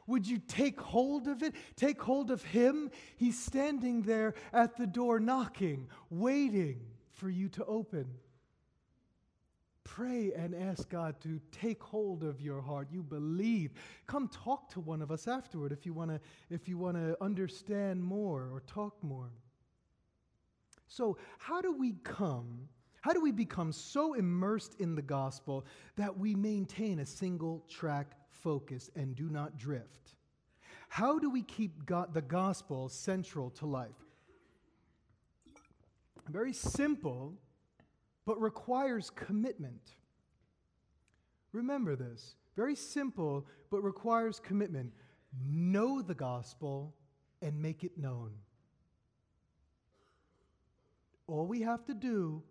Would 0.06 0.26
you 0.26 0.38
take 0.38 0.80
hold 0.80 1.28
of 1.28 1.43
it? 1.43 1.54
Take 1.76 2.02
hold 2.02 2.32
of 2.32 2.41
Him? 2.43 2.91
He's 3.17 3.38
standing 3.38 4.04
there 4.04 4.36
at 4.54 4.78
the 4.78 4.88
door 4.88 5.19
knocking, 5.19 5.89
waiting 6.10 6.80
for 7.12 7.30
you 7.30 7.50
to 7.50 7.65
open. 7.65 8.06
Pray 9.98 10.32
and 10.38 10.54
ask 10.54 10.88
God 10.90 11.20
to 11.22 11.42
take 11.52 11.82
hold 11.82 12.24
of 12.24 12.40
your 12.40 12.62
heart. 12.62 12.88
You 12.92 13.02
believe. 13.02 13.72
Come 14.06 14.28
talk 14.28 14.70
to 14.74 14.80
one 14.80 15.02
of 15.02 15.10
us 15.10 15.28
afterward 15.28 15.72
if 15.72 15.88
you 15.88 15.94
want 15.94 16.12
to 16.12 16.20
if 16.52 16.70
you 16.70 16.78
want 16.78 16.98
to 16.98 17.18
understand 17.20 18.04
more 18.04 18.48
or 18.54 18.62
talk 18.68 19.04
more. 19.04 19.32
So, 20.88 21.18
how 21.40 21.62
do 21.62 21.72
we 21.72 21.94
come 22.04 22.70
how 23.02 23.12
do 23.12 23.22
we 23.22 23.32
become 23.32 23.72
so 23.72 24.14
immersed 24.14 24.76
in 24.80 24.94
the 24.94 25.02
gospel 25.02 25.66
that 25.96 26.16
we 26.16 26.36
maintain 26.36 27.00
a 27.00 27.06
single 27.06 27.66
track 27.68 28.12
focus 28.30 28.92
and 28.96 29.16
do 29.16 29.32
not 29.32 29.58
drift? 29.58 30.14
How 30.90 31.18
do 31.18 31.32
we 31.32 31.42
keep 31.42 31.88
God, 31.88 32.14
the 32.14 32.22
gospel 32.22 32.88
central 32.88 33.50
to 33.52 33.66
life? 33.66 33.90
Very 36.30 36.54
simple, 36.54 37.34
but 38.28 38.40
requires 38.42 39.10
commitment. 39.10 39.96
Remember 41.54 41.96
this. 41.96 42.36
Very 42.58 42.76
simple, 42.76 43.48
but 43.72 43.82
requires 43.82 44.38
commitment. 44.42 44.92
Know 45.50 46.02
the 46.02 46.13
gospel 46.13 46.94
and 47.42 47.60
make 47.60 47.86
it 47.86 47.98
known. 47.98 48.32
All 51.28 51.48
we 51.48 51.62
have 51.62 51.86
to 51.86 51.94
do 51.94 52.44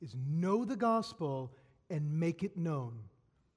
is 0.00 0.14
know 0.28 0.64
the 0.64 0.76
gospel 0.76 1.52
and 1.90 2.20
make 2.20 2.44
it 2.44 2.56
known 2.56 3.00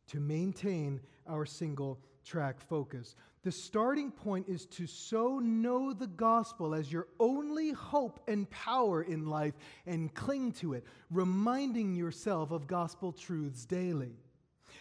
to 0.07 0.19
maintain 0.19 0.99
our 1.27 1.45
single 1.45 1.99
track 2.23 2.59
focus. 2.59 3.15
The 3.43 3.51
starting 3.51 4.11
point 4.11 4.49
is 4.49 4.65
to 4.67 4.85
so 4.85 5.39
know 5.39 5.93
the 5.93 6.07
gospel 6.07 6.75
as 6.75 6.91
your 6.91 7.07
only 7.19 7.71
hope 7.71 8.19
and 8.27 8.49
power 8.49 9.01
in 9.01 9.27
life 9.27 9.53
and 9.85 10.13
cling 10.13 10.51
to 10.53 10.73
it, 10.73 10.83
reminding 11.09 11.95
yourself 11.95 12.51
of 12.51 12.67
gospel 12.67 13.13
truths 13.13 13.65
daily. 13.65 14.15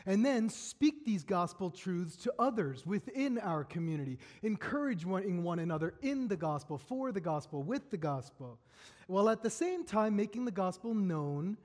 And 0.06 0.24
then 0.24 0.48
speak 0.48 1.04
these 1.04 1.22
gospel 1.22 1.70
truths 1.70 2.16
to 2.18 2.32
others 2.38 2.86
within 2.86 3.38
our 3.38 3.62
community, 3.64 4.18
encouraging 4.42 5.42
one 5.42 5.58
another 5.58 5.94
in 6.02 6.28
the 6.28 6.36
gospel, 6.36 6.78
for 6.78 7.12
the 7.12 7.20
gospel, 7.20 7.62
with 7.62 7.90
the 7.90 7.96
gospel, 7.96 8.58
while 9.06 9.28
at 9.28 9.42
the 9.42 9.50
same 9.50 9.84
time 9.84 10.16
making 10.16 10.44
the 10.44 10.50
gospel 10.50 10.94
known 10.94 11.58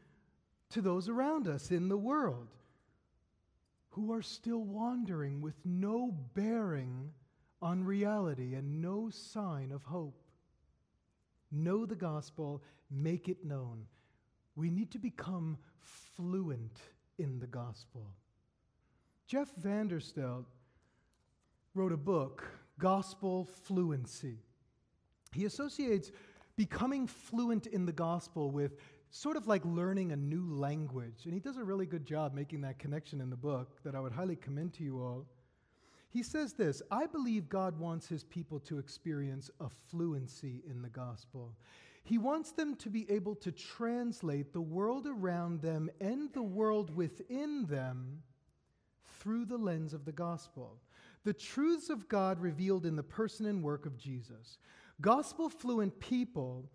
to 0.71 0.81
those 0.81 1.07
around 1.07 1.47
us 1.47 1.71
in 1.71 1.87
the 1.87 1.97
world 1.97 2.47
who 3.93 4.11
are 4.11 4.23
still 4.23 4.63
wandering 4.63 5.39
with 5.39 5.53
no 5.63 6.11
bearing 6.33 7.11
on 7.61 7.83
reality 7.83 8.55
and 8.55 8.81
no 8.81 9.07
sign 9.11 9.71
of 9.71 9.83
hope. 9.83 10.19
Know 11.51 11.85
the 11.85 11.95
gospel, 11.95 12.63
make 12.89 13.29
it 13.29 13.45
known. 13.45 13.85
We 14.55 14.71
need 14.71 14.89
to 14.91 14.99
become 14.99 15.59
fluent 16.15 16.79
in 17.19 17.37
the 17.37 17.45
gospel. 17.45 18.07
Jeff 19.27 19.53
Vanderstelt 19.61 20.45
wrote 21.75 21.91
a 21.91 21.97
book, 21.97 22.43
Gospel 22.79 23.45
Fluency. 23.45 24.39
He 25.33 25.45
associates 25.45 26.11
becoming 26.55 27.05
fluent 27.05 27.67
in 27.67 27.85
the 27.85 27.91
gospel 27.91 28.49
with 28.49 28.75
sort 29.15 29.37
of 29.37 29.45
like 29.45 29.63
learning 29.63 30.11
a 30.11 30.15
new 30.15 30.43
language. 30.51 31.25
And 31.25 31.33
he 31.35 31.39
does 31.39 31.57
a 31.57 31.63
really 31.63 31.85
good 31.85 32.03
job 32.03 32.33
making 32.33 32.61
that 32.61 32.79
connection 32.79 33.21
in 33.21 33.29
the 33.29 33.37
book 33.37 33.77
that 33.83 33.93
I 33.93 33.99
would 33.99 34.11
highly 34.11 34.35
commend 34.35 34.73
to 34.73 34.83
you 34.83 34.99
all. 34.99 35.27
He 36.09 36.23
says 36.23 36.53
this 36.53 36.81
I 36.89 37.05
believe 37.05 37.47
God 37.47 37.77
wants 37.79 38.07
his 38.07 38.23
people 38.23 38.59
to 38.61 38.79
experience 38.79 39.51
a 39.59 39.69
fluency 39.69 40.63
in 40.67 40.81
the 40.81 40.89
gospel. 40.89 41.53
He 42.03 42.17
wants 42.17 42.53
them 42.53 42.75
to 42.77 42.89
be 42.89 43.09
able 43.09 43.35
to 43.35 43.51
translate 43.51 44.51
the 44.51 44.61
world 44.61 45.05
around 45.07 45.61
them 45.61 45.91
and 46.01 46.33
the 46.33 46.43
world 46.43 46.93
within 46.93 47.65
them 47.67 48.23
through 49.19 49.45
the 49.45 49.57
lens 49.57 49.93
of 49.93 50.05
the 50.05 50.11
gospel. 50.11 50.81
The 51.23 51.33
truths 51.33 51.91
of 51.91 52.09
God 52.09 52.41
revealed 52.41 52.87
in 52.87 52.95
the 52.95 53.03
person 53.03 53.45
and 53.45 53.61
work 53.61 53.85
of 53.85 53.95
Jesus. 53.95 54.57
Gospel 55.01 55.49
fluent 55.49 55.97
people 55.99 56.67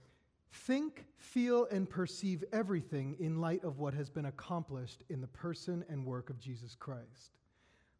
think, 0.52 1.06
feel, 1.16 1.66
and 1.70 1.88
perceive 1.88 2.44
everything 2.52 3.16
in 3.18 3.40
light 3.40 3.64
of 3.64 3.78
what 3.78 3.94
has 3.94 4.10
been 4.10 4.26
accomplished 4.26 5.04
in 5.08 5.20
the 5.20 5.26
person 5.28 5.84
and 5.88 6.04
work 6.04 6.30
of 6.30 6.40
Jesus 6.40 6.74
Christ. 6.74 7.38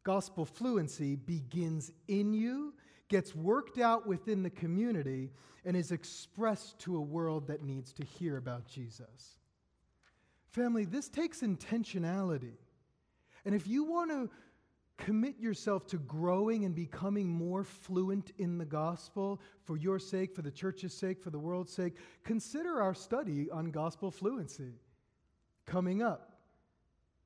Gospel 0.04 0.44
fluency 0.44 1.16
begins 1.16 1.92
in 2.06 2.32
you, 2.32 2.74
gets 3.08 3.34
worked 3.34 3.78
out 3.78 4.06
within 4.06 4.42
the 4.42 4.50
community, 4.50 5.30
and 5.64 5.76
is 5.76 5.92
expressed 5.92 6.78
to 6.80 6.96
a 6.96 7.00
world 7.00 7.46
that 7.48 7.62
needs 7.62 7.92
to 7.92 8.04
hear 8.04 8.36
about 8.36 8.66
Jesus. 8.66 9.36
Family, 10.50 10.84
this 10.84 11.08
takes 11.08 11.42
intentionality. 11.42 12.54
And 13.44 13.54
if 13.54 13.66
you 13.66 13.84
want 13.84 14.10
to 14.10 14.30
commit 14.98 15.38
yourself 15.38 15.86
to 15.86 15.96
growing 15.96 16.64
and 16.64 16.74
becoming 16.74 17.28
more 17.28 17.64
fluent 17.64 18.32
in 18.36 18.58
the 18.58 18.64
gospel 18.64 19.40
for 19.64 19.76
your 19.76 19.98
sake, 19.98 20.34
for 20.34 20.42
the 20.42 20.50
church's 20.50 20.92
sake, 20.92 21.22
for 21.22 21.30
the 21.30 21.38
world's 21.38 21.72
sake, 21.72 21.94
consider 22.24 22.82
our 22.82 22.94
study 22.94 23.48
on 23.50 23.70
gospel 23.70 24.10
fluency 24.10 24.74
coming 25.64 26.02
up. 26.02 26.34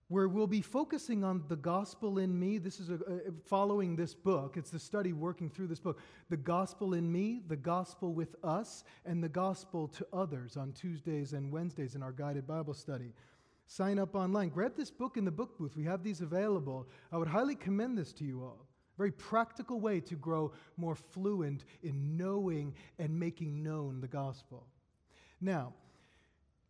Where 0.09 0.29
we'll 0.29 0.47
be 0.47 0.61
focusing 0.61 1.25
on 1.25 1.43
the 1.49 1.57
gospel 1.57 2.19
in 2.19 2.39
me. 2.39 2.59
This 2.59 2.79
is 2.79 2.91
a, 2.91 2.97
a, 2.97 3.33
following 3.47 3.97
this 3.97 4.13
book. 4.13 4.59
It's 4.59 4.69
the 4.69 4.79
study 4.79 5.15
working 5.15 5.49
through 5.49 5.69
this 5.69 5.81
book. 5.81 5.99
The 6.29 6.37
gospel 6.37 6.93
in 6.93 7.11
me, 7.11 7.41
the 7.49 7.57
gospel 7.57 8.13
with 8.13 8.37
us, 8.45 8.85
and 9.07 9.25
the 9.25 9.31
gospel 9.31 9.89
to 9.89 10.07
others 10.13 10.59
on 10.59 10.73
Tuesdays 10.73 11.33
and 11.33 11.51
Wednesdays 11.51 11.95
in 11.95 12.03
our 12.03 12.13
guided 12.13 12.47
Bible 12.47 12.75
study. 12.75 13.15
Sign 13.73 13.99
up 13.99 14.15
online. 14.15 14.51
Grab 14.51 14.77
this 14.77 14.91
book 14.91 15.17
in 15.17 15.25
the 15.25 15.31
book 15.31 15.57
booth. 15.57 15.79
We 15.79 15.85
have 15.85 16.03
these 16.03 16.21
available. 16.21 16.87
I 17.11 17.17
would 17.17 17.27
highly 17.29 17.55
commend 17.55 17.97
this 17.97 18.13
to 18.15 18.25
you 18.25 18.43
all. 18.43 18.67
Very 18.99 19.13
practical 19.13 19.81
way 19.81 19.99
to 20.01 20.15
grow 20.15 20.53
more 20.77 20.95
fluent 20.95 21.65
in 21.83 22.19
knowing 22.19 22.75
and 22.99 23.19
making 23.19 23.63
known 23.63 24.03
the 24.03 24.09
gospel. 24.09 24.67
Now, 25.41 25.73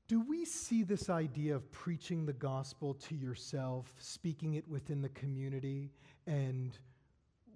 do 0.07 0.21
we 0.21 0.45
see 0.45 0.85
this 0.85 1.11
idea 1.11 1.57
of 1.57 1.73
preaching 1.73 2.25
the 2.25 2.35
gospel 2.35 2.95
to 2.95 3.17
yourself, 3.17 3.93
speaking 3.99 4.55
it 4.55 4.69
within 4.69 5.03
the 5.03 5.09
community 5.09 5.91
and 6.29 6.79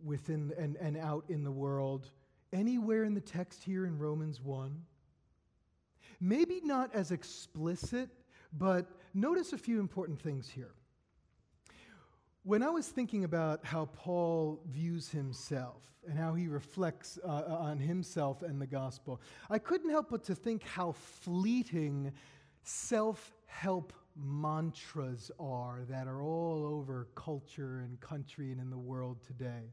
within 0.05 0.53
and, 0.59 0.77
and 0.79 0.97
out 0.97 1.25
in 1.29 1.45
the 1.45 1.53
world 1.53 2.11
anywhere 2.53 3.05
in 3.05 3.15
the 3.15 3.21
text 3.21 3.63
here 3.63 3.87
in 3.87 3.97
Romans 3.97 4.41
1? 4.41 4.83
Maybe 6.19 6.61
not 6.65 6.93
as 6.93 7.13
explicit, 7.13 8.11
but 8.53 8.87
notice 9.15 9.53
a 9.53 9.59
few 9.59 9.81
important 9.81 10.21
things 10.21 10.49
here. 10.49 10.73
When 12.43 12.63
I 12.63 12.71
was 12.71 12.87
thinking 12.87 13.25
about 13.25 13.65
how 13.65 13.87
Paul 13.87 14.61
views 14.71 15.09
himself 15.09 15.83
and 16.09 16.17
how 16.17 16.35
he 16.35 16.47
reflects 16.47 17.19
uh, 17.25 17.27
uh, 17.27 17.57
on 17.59 17.81
himself 17.81 18.43
and 18.43 18.63
the 18.63 18.69
gospel, 18.69 19.21
I 19.51 19.59
couldn't 19.59 19.91
help 19.91 20.11
but 20.11 20.23
to 20.25 20.35
think 20.37 20.63
how 20.63 20.93
fleeting 20.93 22.13
self 22.63 23.35
help 23.47 23.93
mantras 24.17 25.31
are 25.39 25.81
that 25.89 26.07
are 26.07 26.23
all 26.23 26.65
over 26.65 27.09
culture 27.15 27.81
and 27.81 28.01
country 28.01 28.53
and 28.53 28.61
in 28.61 28.71
the 28.71 28.79
world 28.79 29.19
today. 29.27 29.73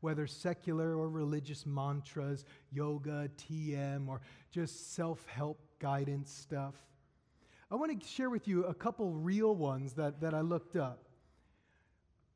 Whether 0.00 0.26
secular 0.26 0.96
or 0.96 1.08
religious 1.08 1.66
mantras, 1.66 2.44
yoga, 2.70 3.30
TM, 3.36 4.08
or 4.08 4.20
just 4.50 4.94
self 4.94 5.24
help 5.26 5.60
guidance 5.78 6.32
stuff. 6.32 6.74
I 7.70 7.74
want 7.74 8.00
to 8.00 8.08
share 8.08 8.30
with 8.30 8.48
you 8.48 8.64
a 8.64 8.74
couple 8.74 9.12
real 9.12 9.54
ones 9.54 9.92
that, 9.94 10.20
that 10.20 10.32
I 10.32 10.40
looked 10.40 10.76
up. 10.76 11.08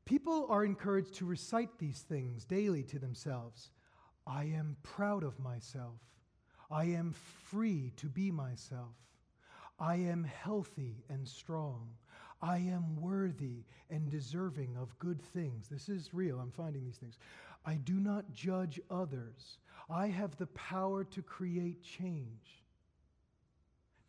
People 0.05 0.45
are 0.49 0.63
encouraged 0.63 1.15
to 1.15 1.25
recite 1.25 1.79
these 1.79 2.01
things 2.01 2.45
daily 2.45 2.83
to 2.83 2.99
themselves. 2.99 3.71
I 4.27 4.43
am 4.43 4.77
proud 4.83 5.23
of 5.23 5.39
myself. 5.39 5.99
I 6.69 6.85
am 6.85 7.13
free 7.13 7.93
to 7.97 8.07
be 8.07 8.29
myself. 8.29 8.95
I 9.79 9.95
am 9.95 10.23
healthy 10.23 11.03
and 11.09 11.27
strong. 11.27 11.87
I 12.41 12.57
am 12.57 13.01
worthy 13.01 13.63
and 13.89 14.09
deserving 14.09 14.75
of 14.77 14.97
good 14.99 15.21
things. 15.21 15.67
This 15.67 15.89
is 15.89 16.13
real. 16.13 16.39
I'm 16.39 16.51
finding 16.51 16.83
these 16.83 16.97
things. 16.97 17.17
I 17.65 17.75
do 17.75 17.93
not 17.93 18.31
judge 18.33 18.79
others. 18.91 19.57
I 19.89 20.07
have 20.07 20.37
the 20.37 20.47
power 20.47 21.03
to 21.05 21.21
create 21.21 21.81
change. 21.81 22.63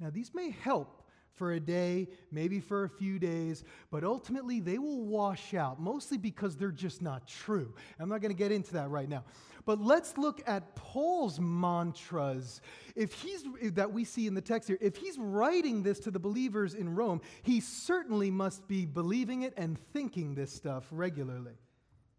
Now, 0.01 0.11
these 0.11 0.35
may 0.35 0.51
help 0.51 1.04
for 1.35 1.53
a 1.53 1.61
day, 1.61 2.09
maybe 2.31 2.61
for 2.61 2.85
a 2.85 2.89
few 2.89 3.19
days, 3.19 3.65
but 3.91 4.05
ultimately 4.05 4.61
they 4.61 4.79
will 4.79 5.05
wash 5.05 5.55
out, 5.55 5.81
mostly 5.81 6.17
because 6.17 6.57
they're 6.57 6.71
just 6.71 7.03
not 7.03 7.27
true. 7.27 7.75
I'm 7.99 8.09
not 8.09 8.21
going 8.21 8.31
to 8.31 8.39
get 8.39 8.53
into 8.53 8.73
that 8.75 8.91
right 8.91 9.09
now. 9.09 9.25
But 9.67 9.81
let's 9.81 10.19
look 10.19 10.43
at 10.47 10.77
Paul's 10.77 11.41
mantras. 11.41 12.61
If 12.95 13.15
he's 13.15 13.45
that 13.73 13.93
we 13.93 14.05
see 14.05 14.27
in 14.27 14.35
the 14.35 14.43
text 14.43 14.69
here, 14.69 14.79
if 14.81 14.97
he's 14.97 15.19
writing 15.19 15.83
this 15.83 15.99
to 16.01 16.11
the 16.11 16.19
believers 16.19 16.75
in 16.75 16.95
Rome, 16.95 17.23
he 17.43 17.61
certainly 17.61 18.31
must 18.31 18.69
be 18.69 18.85
believing 18.85 19.43
it 19.43 19.55
and 19.57 19.79
thinking 19.93 20.35
this 20.35 20.53
stuff 20.53 20.87
regularly. 20.91 21.55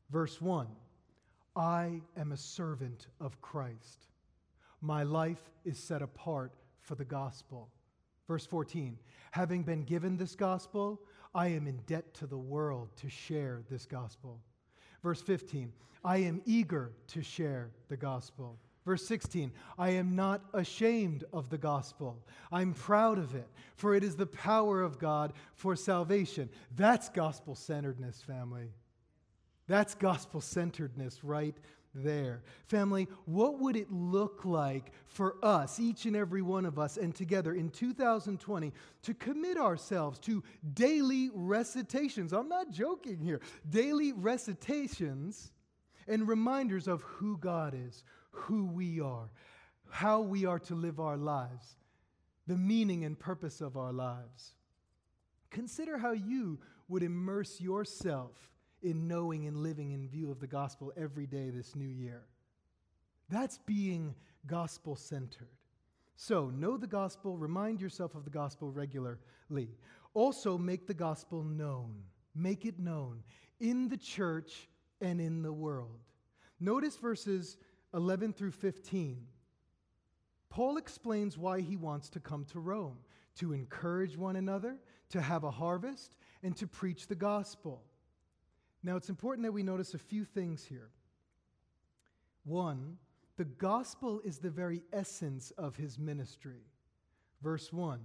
Verse 0.09 0.41
1 0.41 0.67
I 1.55 2.01
am 2.17 2.31
a 2.31 2.37
servant 2.37 3.07
of 3.21 3.39
Christ. 3.41 4.07
My 4.81 5.03
life 5.03 5.49
is 5.63 5.79
set 5.79 6.01
apart 6.01 6.53
for 6.79 6.95
the 6.95 7.05
gospel. 7.05 7.69
Verse 8.27 8.45
14 8.45 8.97
Having 9.31 9.63
been 9.63 9.83
given 9.83 10.17
this 10.17 10.35
gospel, 10.35 11.01
I 11.33 11.47
am 11.47 11.67
in 11.67 11.77
debt 11.87 12.13
to 12.15 12.27
the 12.27 12.37
world 12.37 12.89
to 12.97 13.09
share 13.09 13.61
this 13.69 13.85
gospel. 13.85 14.39
Verse 15.03 15.21
15 15.21 15.71
I 16.03 16.17
am 16.17 16.41
eager 16.45 16.93
to 17.07 17.21
share 17.21 17.71
the 17.89 17.97
gospel. 17.97 18.59
Verse 18.85 19.03
16, 19.07 19.51
I 19.79 19.89
am 19.89 20.15
not 20.15 20.43
ashamed 20.53 21.23
of 21.33 21.49
the 21.49 21.57
gospel. 21.57 22.23
I'm 22.51 22.75
proud 22.75 23.17
of 23.17 23.33
it, 23.33 23.47
for 23.75 23.95
it 23.95 24.03
is 24.03 24.15
the 24.15 24.27
power 24.27 24.83
of 24.83 24.99
God 24.99 25.33
for 25.55 25.75
salvation. 25.75 26.49
That's 26.75 27.09
gospel 27.09 27.55
centeredness, 27.55 28.21
family. 28.21 28.69
That's 29.67 29.95
gospel 29.95 30.39
centeredness 30.39 31.23
right 31.23 31.55
there. 31.95 32.43
Family, 32.67 33.07
what 33.25 33.59
would 33.59 33.75
it 33.75 33.91
look 33.91 34.45
like 34.45 34.91
for 35.07 35.35
us, 35.43 35.79
each 35.79 36.05
and 36.05 36.15
every 36.15 36.41
one 36.41 36.65
of 36.65 36.77
us, 36.77 36.97
and 36.97 37.15
together 37.15 37.53
in 37.53 37.69
2020 37.69 38.73
to 39.03 39.13
commit 39.13 39.57
ourselves 39.57 40.19
to 40.19 40.43
daily 40.73 41.29
recitations? 41.33 42.33
I'm 42.33 42.49
not 42.49 42.69
joking 42.69 43.19
here. 43.19 43.39
Daily 43.69 44.11
recitations 44.11 45.51
and 46.07 46.27
reminders 46.27 46.87
of 46.87 47.01
who 47.03 47.37
God 47.37 47.73
is, 47.75 48.03
who 48.31 48.65
we 48.65 48.99
are, 48.99 49.31
how 49.89 50.21
we 50.21 50.45
are 50.45 50.59
to 50.59 50.75
live 50.75 50.99
our 50.99 51.17
lives, 51.17 51.77
the 52.47 52.57
meaning 52.57 53.05
and 53.05 53.17
purpose 53.17 53.61
of 53.61 53.77
our 53.77 53.93
lives. 53.93 54.53
Consider 55.49 55.97
how 55.97 56.11
you 56.11 56.59
would 56.87 57.01
immerse 57.01 57.61
yourself 57.61 58.51
in 58.81 59.07
knowing 59.07 59.47
and 59.47 59.57
living 59.57 59.91
in 59.91 60.07
view 60.07 60.31
of 60.31 60.39
the 60.39 60.47
gospel 60.47 60.91
every 60.97 61.25
day 61.25 61.49
this 61.49 61.75
new 61.75 61.87
year. 61.87 62.23
That's 63.29 63.57
being 63.59 64.15
gospel 64.45 64.95
centered. 64.95 65.47
So, 66.17 66.49
know 66.49 66.77
the 66.77 66.87
gospel, 66.87 67.37
remind 67.37 67.81
yourself 67.81 68.15
of 68.15 68.23
the 68.23 68.29
gospel 68.29 68.71
regularly. 68.71 69.69
Also, 70.13 70.57
make 70.57 70.87
the 70.87 70.93
gospel 70.93 71.43
known. 71.43 72.03
Make 72.33 72.65
it 72.65 72.79
known 72.79 73.23
in 73.59 73.89
the 73.89 73.97
church 73.97 74.69
and 75.01 75.19
in 75.19 75.41
the 75.41 75.53
world. 75.53 75.99
Notice 76.59 76.95
verses 76.97 77.57
11 77.93 78.33
through 78.33 78.51
15. 78.51 79.25
Paul 80.49 80.77
explains 80.77 81.37
why 81.37 81.61
he 81.61 81.75
wants 81.75 82.09
to 82.09 82.19
come 82.19 82.45
to 82.45 82.59
Rome 82.59 82.97
to 83.35 83.51
encourage 83.51 84.17
one 84.17 84.37
another, 84.37 84.77
to 85.09 85.21
have 85.21 85.43
a 85.43 85.51
harvest, 85.51 86.15
and 86.43 86.55
to 86.55 86.67
preach 86.67 87.07
the 87.07 87.15
gospel. 87.15 87.83
Now, 88.85 88.97
it's 88.97 89.09
important 89.09 89.43
that 89.47 89.51
we 89.51 89.63
notice 89.63 89.95
a 89.95 89.97
few 89.97 90.23
things 90.23 90.63
here. 90.63 90.91
One, 92.43 92.97
the 93.35 93.45
gospel 93.45 94.21
is 94.23 94.37
the 94.37 94.51
very 94.51 94.83
essence 94.93 95.51
of 95.57 95.75
his 95.75 95.97
ministry. 95.97 96.61
Verse 97.41 97.73
1, 97.73 97.99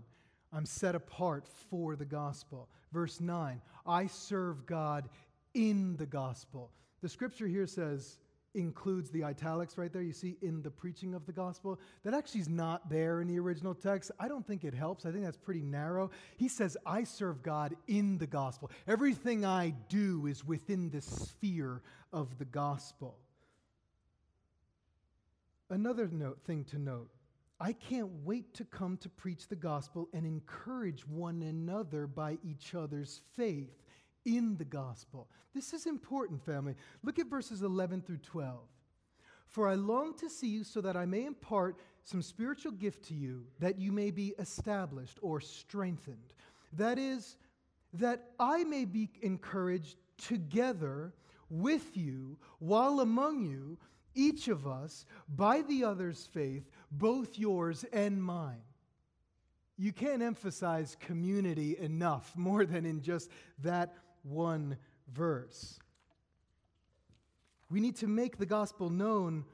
I'm 0.55 0.65
set 0.65 0.95
apart 0.95 1.47
for 1.69 1.97
the 1.97 2.07
gospel. 2.07 2.71
Verse 2.93 3.21
9, 3.21 3.61
I 3.87 4.07
serve 4.07 4.65
God 4.65 5.11
in 5.53 5.99
the 5.99 6.07
gospel. 6.07 6.71
The 7.03 7.11
scripture 7.11 7.47
here 7.47 7.67
says, 7.67 8.19
includes 8.55 9.11
the 9.11 9.25
italics 9.25 9.79
right 9.79 9.93
there, 9.93 10.03
you 10.03 10.13
see, 10.13 10.37
in 10.43 10.63
the 10.63 10.71
preaching 10.71 11.15
of 11.15 11.27
the 11.27 11.33
gospel. 11.33 11.79
That 12.05 12.15
actually 12.15 12.41
is 12.41 12.49
not 12.49 12.89
there 12.91 13.21
in 13.21 13.29
the 13.29 13.39
original 13.39 13.75
text. 13.75 14.11
I 14.19 14.29
don't 14.29 14.47
think 14.47 14.65
it 14.65 14.75
helps. 14.75 15.07
I 15.07 15.13
think 15.13 15.25
that's 15.25 15.37
pretty 15.37 15.63
narrow. 15.63 16.11
He 16.37 16.49
says, 16.49 16.77
I 16.85 17.05
serve 17.05 17.43
God 17.43 17.77
in 17.87 18.19
the 18.19 18.27
gospel. 18.27 18.71
Everything 18.87 19.45
I 19.45 19.75
do 19.89 20.27
is 20.27 20.45
within 20.45 20.91
the 20.91 21.01
sphere 21.01 21.83
of 22.13 22.39
the 22.39 22.45
gospel. 22.45 23.17
Another 25.69 26.09
note, 26.09 26.41
thing 26.45 26.65
to 26.65 26.79
note 26.79 27.09
I 27.61 27.75
can't 27.75 28.11
wait 28.25 28.55
to 28.55 28.65
come 28.65 28.97
to 28.99 29.09
preach 29.11 29.47
the 29.47 29.57
gospel 29.57 30.09
and 30.15 30.25
encourage 30.25 31.07
one 31.07 31.43
another 31.43 32.07
by 32.07 32.39
each 32.43 32.75
other's 32.75 33.21
faith 33.37 33.80
in 34.25 34.57
the 34.57 34.65
gospel. 34.65 35.29
This 35.55 35.73
is 35.73 35.87
important, 35.87 36.45
family. 36.45 36.75
Look 37.03 37.19
at 37.19 37.27
verses 37.27 37.63
11 37.63 38.03
through 38.03 38.19
12. 38.19 38.59
For 39.47 39.69
I 39.69 39.75
long 39.75 40.15
to 40.19 40.31
see 40.31 40.47
you 40.47 40.63
so 40.63 40.81
that 40.81 40.97
I 40.97 41.07
may 41.07 41.25
impart 41.25 41.81
some 42.05 42.23
spiritual 42.23 42.73
gift 42.73 43.05
to 43.07 43.15
you, 43.15 43.47
that 43.59 43.79
you 43.79 43.91
may 43.91 44.11
be 44.11 44.35
established 44.39 45.19
or 45.23 45.41
strengthened. 45.41 46.35
That 46.75 46.99
is, 46.99 47.37
that 47.95 48.31
I 48.39 48.63
may 48.65 48.85
be 48.85 49.11
encouraged 49.23 49.97
together 50.19 51.13
with 51.49 51.97
you, 51.97 52.39
while 52.61 53.01
among 53.01 53.43
you, 53.43 53.77
each 54.15 54.49
of 54.49 54.67
us, 54.67 55.05
by 55.29 55.63
the 55.63 55.85
other's 55.85 56.27
faith, 56.27 56.71
both 56.93 57.39
yours 57.39 57.85
and 57.93 58.23
mine. 58.23 58.63
You 59.77 59.93
can't 59.93 60.23
emphasize 60.23 60.97
community 61.01 61.77
enough 61.79 62.33
more 62.37 62.67
than 62.67 62.85
in 62.87 63.03
just 63.03 63.31
that 63.63 63.95
one 64.23 64.77
verse. 65.13 65.79
We 67.71 67.81
need 67.81 67.97
to 67.97 68.07
make 68.07 68.39
the 68.39 68.47
gospel 68.47 68.91
known 68.91 69.45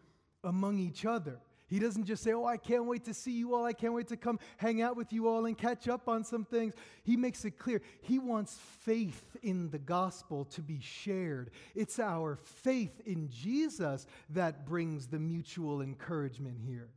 among 0.43 0.79
each 0.79 1.05
other. 1.05 1.39
He 1.69 1.81
doesn't 1.81 2.05
just 2.05 2.23
say, 2.23 2.33
Oh, 2.33 2.45
I 2.45 2.57
can't 2.57 2.87
wait 2.87 3.05
to 3.07 3.14
see 3.14 3.33
you 3.33 3.55
all. 3.55 3.64
I 3.64 3.73
can't 3.73 3.93
wait 3.93 4.07
to 4.09 4.17
come 4.17 4.39
hang 4.57 4.83
out 4.83 4.97
with 4.97 5.12
you 5.12 5.29
all 5.29 5.47
and 5.47 5.59
catch 5.59 5.89
up 5.89 6.09
on 6.09 6.23
some 6.23 6.45
things. 6.45 6.75
He 7.03 7.17
makes 7.17 7.45
it 7.45 7.59
clear. 7.59 7.83
He 8.03 8.19
wants 8.19 8.59
faith 8.83 9.37
in 9.43 9.71
the 9.71 9.79
gospel 9.79 10.45
to 10.47 10.62
be 10.62 10.79
shared. 10.81 11.51
It's 11.75 11.99
our 11.99 12.37
faith 12.37 13.01
in 13.05 13.29
Jesus 13.29 14.07
that 14.31 14.64
brings 14.64 15.09
the 15.09 15.19
mutual 15.19 15.83
encouragement 15.83 16.59
here. 16.64 16.89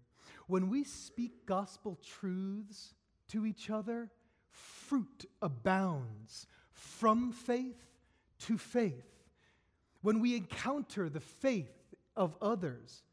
When 0.46 0.70
we 0.70 0.84
speak 0.84 1.46
gospel 1.48 1.98
truths 2.06 2.94
to 3.30 3.46
each 3.46 3.72
other, 3.72 4.12
fruit 4.52 5.26
abounds 5.42 6.48
from 6.80 7.32
faith 7.32 7.78
to 8.40 8.58
faith. 8.58 9.06
When 10.02 10.20
we 10.20 10.36
encounter 10.36 11.10
the 11.10 11.20
faith 11.20 11.72
of 12.16 12.36
others, 12.42 13.04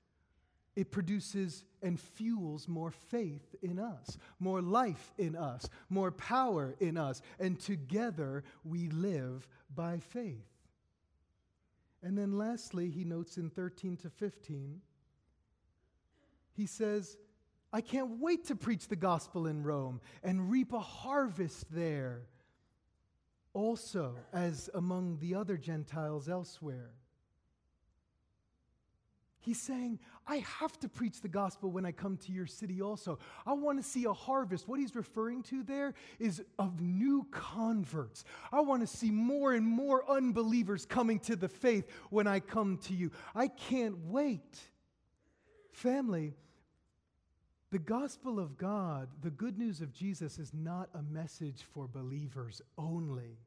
it 0.77 0.91
produces 0.91 1.65
and 1.83 1.99
fuels 1.99 2.69
more 2.69 2.91
faith 2.91 3.55
in 3.63 3.79
us, 3.79 4.19
more 4.39 4.61
life 4.63 5.15
in 5.19 5.35
us, 5.35 5.69
more 5.89 6.11
power 6.11 6.75
in 6.81 6.97
us, 6.97 7.23
and 7.41 7.59
together 7.59 8.45
we 8.65 8.89
live 8.89 9.49
by 9.75 9.99
faith. 9.99 10.47
And 12.03 12.17
then 12.17 12.39
lastly, 12.39 12.91
he 12.91 13.05
notes 13.05 13.37
in 13.37 13.51
13 13.51 13.97
to 13.99 14.11
15, 14.11 14.81
he 16.53 16.67
says, 16.67 17.17
I 17.73 17.81
can't 17.81 18.21
wait 18.21 18.47
to 18.47 18.55
preach 18.55 18.89
the 18.89 18.97
gospel 18.97 19.47
in 19.47 19.63
Rome 19.63 20.01
and 20.23 20.51
reap 20.51 20.73
a 20.73 20.81
harvest 20.81 21.67
there 21.71 22.23
also 23.57 24.15
as 24.35 24.69
among 24.75 25.19
the 25.19 25.35
other 25.35 25.57
Gentiles 25.57 26.29
elsewhere. 26.29 26.91
He's 29.41 29.61
saying, 29.61 30.01
I 30.27 30.39
have 30.59 30.79
to 30.81 30.89
preach 30.89 31.21
the 31.23 31.29
gospel 31.29 31.71
when 31.71 31.87
I 31.87 31.93
come 31.93 32.19
to 32.19 32.33
your 32.33 32.47
city 32.47 32.83
also. 32.83 33.19
I 33.47 33.55
want 33.55 33.83
to 33.83 33.89
see 33.89 34.05
a 34.05 34.13
harvest. 34.13 34.69
What 34.69 34.79
he's 34.79 34.95
referring 34.95 35.43
to 35.45 35.63
there 35.63 35.95
is 36.19 36.43
of 36.59 36.81
new 36.83 37.27
converts. 37.31 38.25
I 38.53 38.61
want 38.61 38.83
to 38.83 38.89
see 38.89 39.11
more 39.11 39.55
and 39.55 39.65
more 39.65 40.09
unbelievers 40.11 40.85
coming 40.85 41.19
to 41.21 41.37
the 41.37 41.49
faith 41.49 41.87
when 42.11 42.27
I 42.27 42.41
come 42.41 42.79
to 42.89 42.95
you. 42.95 43.11
I 43.35 43.49
can't 43.49 43.97
wait. 44.07 44.59
Family, 45.71 46.35
the 47.71 47.79
gospel 47.79 48.39
of 48.39 48.57
God, 48.57 49.09
the 49.23 49.31
good 49.31 49.59
news 49.59 49.81
of 49.81 49.93
Jesus, 49.93 50.39
is 50.39 50.53
not 50.55 50.89
a 50.95 51.03
message 51.03 51.65
for 51.75 51.89
believers 51.89 52.63
only. 52.79 53.39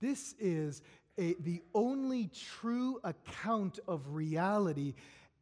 This 0.00 0.34
is 0.38 0.82
a, 1.18 1.34
the 1.40 1.62
only 1.74 2.30
true 2.34 3.00
account 3.04 3.78
of 3.86 4.14
reality 4.14 4.94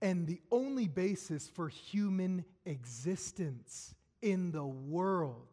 and 0.03 0.27
the 0.27 0.41
only 0.51 0.89
basis 0.89 1.49
for 1.49 1.69
human 1.69 2.45
existence 2.66 3.95
in 4.23 4.51
the 4.51 4.66
world. 4.66 5.47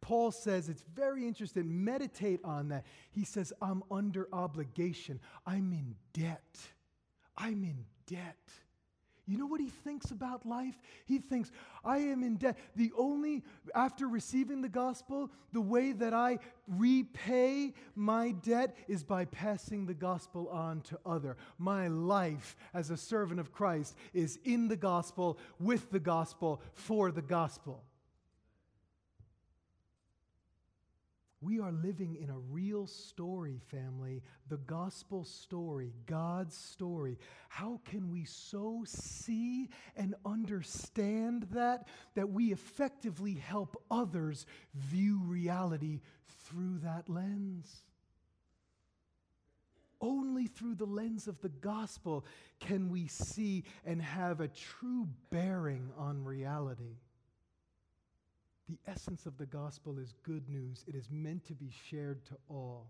Paul 0.00 0.30
says 0.30 0.68
it's 0.68 0.84
very 0.94 1.26
interesting. 1.26 1.84
Meditate 1.84 2.40
on 2.44 2.68
that. 2.68 2.84
He 3.10 3.24
says, 3.24 3.52
I'm 3.62 3.82
under 3.90 4.28
obligation. 4.32 5.18
I'm 5.46 5.72
in 5.72 5.94
debt. 6.12 6.58
I'm 7.38 7.64
in 7.64 7.84
debt. 8.06 8.36
You 9.26 9.38
know 9.38 9.46
what 9.46 9.60
he 9.60 9.68
thinks 9.68 10.10
about 10.10 10.44
life? 10.44 10.74
He 11.06 11.18
thinks, 11.18 11.50
I 11.82 11.98
am 11.98 12.22
in 12.22 12.36
debt. 12.36 12.58
The 12.76 12.92
only, 12.96 13.42
after 13.74 14.06
receiving 14.06 14.60
the 14.60 14.68
gospel, 14.68 15.30
the 15.52 15.62
way 15.62 15.92
that 15.92 16.12
I 16.12 16.40
repay 16.68 17.72
my 17.94 18.32
debt 18.32 18.76
is 18.86 19.02
by 19.02 19.24
passing 19.24 19.86
the 19.86 19.94
gospel 19.94 20.48
on 20.48 20.82
to 20.82 20.98
other. 21.06 21.38
My 21.58 21.88
life 21.88 22.54
as 22.74 22.90
a 22.90 22.96
servant 22.98 23.40
of 23.40 23.50
Christ 23.50 23.96
is 24.12 24.38
in 24.44 24.68
the 24.68 24.76
gospel, 24.76 25.38
with 25.58 25.90
the 25.90 26.00
gospel, 26.00 26.60
for 26.74 27.10
the 27.10 27.22
gospel. 27.22 27.82
We 31.44 31.60
are 31.60 31.72
living 31.72 32.16
in 32.16 32.30
a 32.30 32.38
real 32.38 32.86
story, 32.86 33.60
family, 33.70 34.22
the 34.48 34.56
gospel 34.56 35.24
story, 35.24 35.92
God's 36.06 36.56
story. 36.56 37.18
How 37.50 37.82
can 37.84 38.10
we 38.10 38.24
so 38.24 38.82
see 38.86 39.68
and 39.94 40.14
understand 40.24 41.42
that 41.50 41.86
that 42.14 42.30
we 42.30 42.50
effectively 42.50 43.34
help 43.34 43.76
others 43.90 44.46
view 44.74 45.20
reality 45.22 46.00
through 46.46 46.78
that 46.78 47.10
lens? 47.10 47.82
Only 50.00 50.46
through 50.46 50.76
the 50.76 50.86
lens 50.86 51.28
of 51.28 51.42
the 51.42 51.50
gospel 51.50 52.24
can 52.58 52.88
we 52.88 53.06
see 53.06 53.64
and 53.84 54.00
have 54.00 54.40
a 54.40 54.48
true 54.48 55.08
bearing 55.28 55.90
on 55.98 56.24
reality. 56.24 56.96
The 58.68 58.78
essence 58.86 59.26
of 59.26 59.36
the 59.36 59.46
gospel 59.46 59.98
is 59.98 60.14
good 60.22 60.48
news. 60.48 60.84
It 60.86 60.94
is 60.94 61.08
meant 61.10 61.44
to 61.46 61.54
be 61.54 61.70
shared 61.70 62.24
to 62.26 62.36
all. 62.48 62.88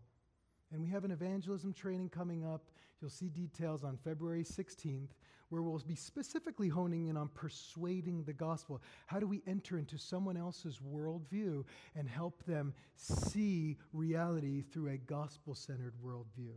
And 0.73 0.81
we 0.81 0.89
have 0.91 1.05
an 1.05 1.11
evangelism 1.11 1.73
training 1.73 2.11
coming 2.11 2.45
up. 2.45 2.71
You'll 3.01 3.11
see 3.11 3.29
details 3.29 3.83
on 3.83 3.97
February 3.97 4.45
16th, 4.45 5.11
where 5.49 5.63
we'll 5.63 5.81
be 5.87 5.97
specifically 5.97 6.69
honing 6.69 7.09
in 7.09 7.17
on 7.17 7.29
persuading 7.35 8.23
the 8.23 8.33
gospel. 8.33 8.83
How 9.07 9.19
do 9.19 9.27
we 9.27 9.43
enter 9.47 9.77
into 9.77 9.99
someone 9.99 10.37
else's 10.37 10.79
worldview 10.79 11.65
and 11.97 12.09
help 12.09 12.45
them 12.45 12.73
see 12.95 13.77
reality 13.93 14.63
through 14.63 14.91
a 14.91 14.97
gospel 14.97 15.55
centered 15.55 15.95
worldview? 16.05 16.55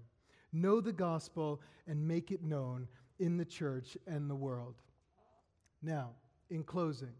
Know 0.54 0.80
the 0.80 0.94
gospel 0.94 1.62
and 1.88 2.08
make 2.08 2.32
it 2.32 2.44
known 2.44 2.88
in 3.20 3.38
the 3.38 3.46
church 3.46 3.98
and 4.06 4.30
the 4.30 4.36
world. 4.36 4.76
Now, 5.82 6.12
in 6.50 6.64
closing, 6.64 7.14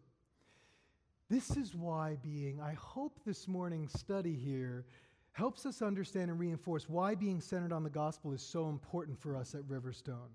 this 1.30 1.58
is 1.58 1.76
why 1.76 2.18
being, 2.24 2.62
I 2.62 2.74
hope 2.74 3.20
this 3.26 3.48
morning's 3.48 3.98
study 4.00 4.34
here 4.34 4.86
helps 5.34 5.66
us 5.66 5.82
understand 5.82 6.32
and 6.32 6.40
reinforce 6.40 6.88
why 6.88 7.16
being 7.16 7.42
centered 7.42 7.74
on 7.74 7.84
the 7.84 7.90
gospel 7.90 8.32
is 8.32 8.42
so 8.42 8.70
important 8.70 9.20
for 9.20 9.36
us 9.36 9.54
at 9.54 9.62
Riverstone. 9.64 10.32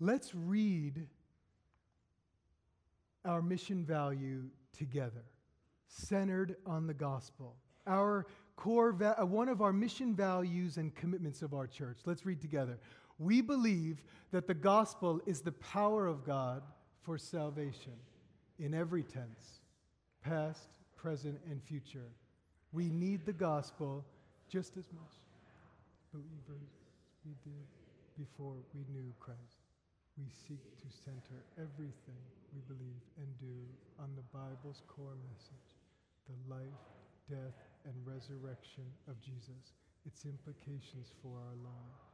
Let's 0.00 0.34
read 0.34 1.06
our 3.24 3.42
mission 3.42 3.84
value 3.84 4.44
together, 4.76 5.24
centered 5.86 6.56
on 6.66 6.86
the 6.86 6.94
gospel. 6.94 7.56
Our 7.86 8.26
core, 8.56 8.92
va- 8.92 9.20
uh, 9.20 9.26
one 9.26 9.48
of 9.48 9.62
our 9.62 9.72
mission 9.72 10.14
values 10.14 10.76
and 10.76 10.94
commitments 10.94 11.42
of 11.42 11.54
our 11.54 11.66
church. 11.66 12.00
Let's 12.04 12.26
read 12.26 12.40
together. 12.40 12.78
We 13.18 13.40
believe 13.40 14.02
that 14.32 14.46
the 14.46 14.54
gospel 14.54 15.20
is 15.26 15.40
the 15.40 15.52
power 15.52 16.06
of 16.06 16.24
God 16.24 16.62
for 17.02 17.18
salvation 17.18 17.94
in 18.58 18.74
every 18.74 19.02
tense, 19.02 19.60
past, 20.22 20.68
present, 20.96 21.38
and 21.50 21.62
future. 21.62 22.10
We 22.72 22.88
need 22.88 23.24
the 23.24 23.32
gospel 23.32 24.04
just 24.48 24.76
as 24.76 24.84
much 24.92 25.14
believers 26.12 26.72
we 27.24 27.32
did 27.44 27.66
before 28.18 28.56
we 28.74 28.84
knew 28.92 29.12
Christ. 29.20 29.62
We 30.18 30.26
seek 30.48 30.64
to 30.82 30.88
center 31.04 31.44
everything 31.56 32.18
we 32.52 32.60
believe 32.66 33.02
and 33.18 33.28
do 33.38 33.56
on 34.00 34.10
the 34.16 34.26
Bible's 34.32 34.82
core 34.88 35.16
message 35.30 35.78
the 36.28 36.54
life, 36.54 36.84
death, 37.30 37.56
and 37.86 37.94
resurrection 38.04 38.84
of 39.08 39.18
Jesus, 39.20 39.72
its 40.04 40.26
implications 40.26 41.12
for 41.22 41.38
our 41.38 41.56
lives. 41.64 42.04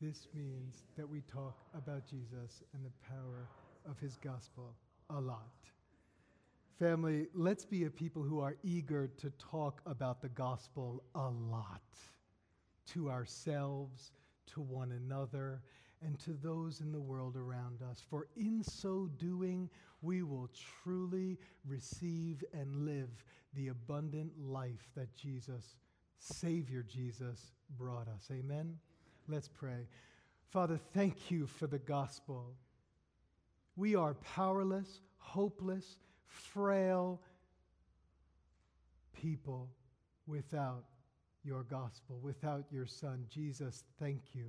This 0.00 0.28
means 0.34 0.84
that 0.96 1.08
we 1.08 1.20
talk 1.22 1.56
about 1.76 2.06
Jesus 2.06 2.62
and 2.72 2.84
the 2.84 2.96
power 3.06 3.48
of 3.88 3.98
his 3.98 4.16
gospel 4.16 4.72
a 5.10 5.20
lot. 5.20 5.52
Family, 6.78 7.26
let's 7.32 7.64
be 7.64 7.84
a 7.84 7.90
people 7.90 8.22
who 8.22 8.40
are 8.40 8.56
eager 8.62 9.08
to 9.18 9.30
talk 9.38 9.80
about 9.86 10.20
the 10.20 10.28
gospel 10.28 11.02
a 11.14 11.28
lot 11.28 11.82
to 12.92 13.10
ourselves, 13.10 14.12
to 14.46 14.60
one 14.60 14.92
another, 14.92 15.62
and 16.02 16.18
to 16.20 16.32
those 16.32 16.80
in 16.80 16.92
the 16.92 17.00
world 17.00 17.36
around 17.36 17.82
us. 17.82 18.02
For 18.08 18.28
in 18.36 18.62
so 18.62 19.08
doing, 19.18 19.70
we 20.02 20.22
will 20.22 20.50
truly 20.82 21.38
receive 21.66 22.44
and 22.52 22.84
live 22.84 23.24
the 23.54 23.68
abundant 23.68 24.32
life 24.38 24.90
that 24.94 25.14
Jesus, 25.16 25.76
Savior 26.18 26.84
Jesus, 26.86 27.52
brought 27.78 28.08
us. 28.08 28.28
Amen? 28.30 28.76
Let's 29.26 29.48
pray. 29.48 29.88
Father, 30.50 30.78
thank 30.94 31.30
you 31.30 31.46
for 31.46 31.66
the 31.66 31.78
gospel. 31.78 32.54
We 33.76 33.94
are 33.94 34.14
powerless, 34.14 35.00
hopeless, 35.18 35.98
frail 36.24 37.20
people 39.12 39.68
without 40.26 40.84
your 41.44 41.62
gospel, 41.62 42.18
without 42.22 42.64
your 42.70 42.86
son. 42.86 43.26
Jesus, 43.28 43.84
thank 44.00 44.34
you. 44.34 44.46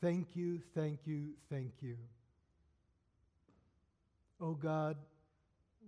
Thank 0.00 0.36
you, 0.36 0.60
thank 0.74 1.06
you, 1.06 1.30
thank 1.50 1.72
you. 1.80 1.96
Oh 4.40 4.52
God, 4.52 4.96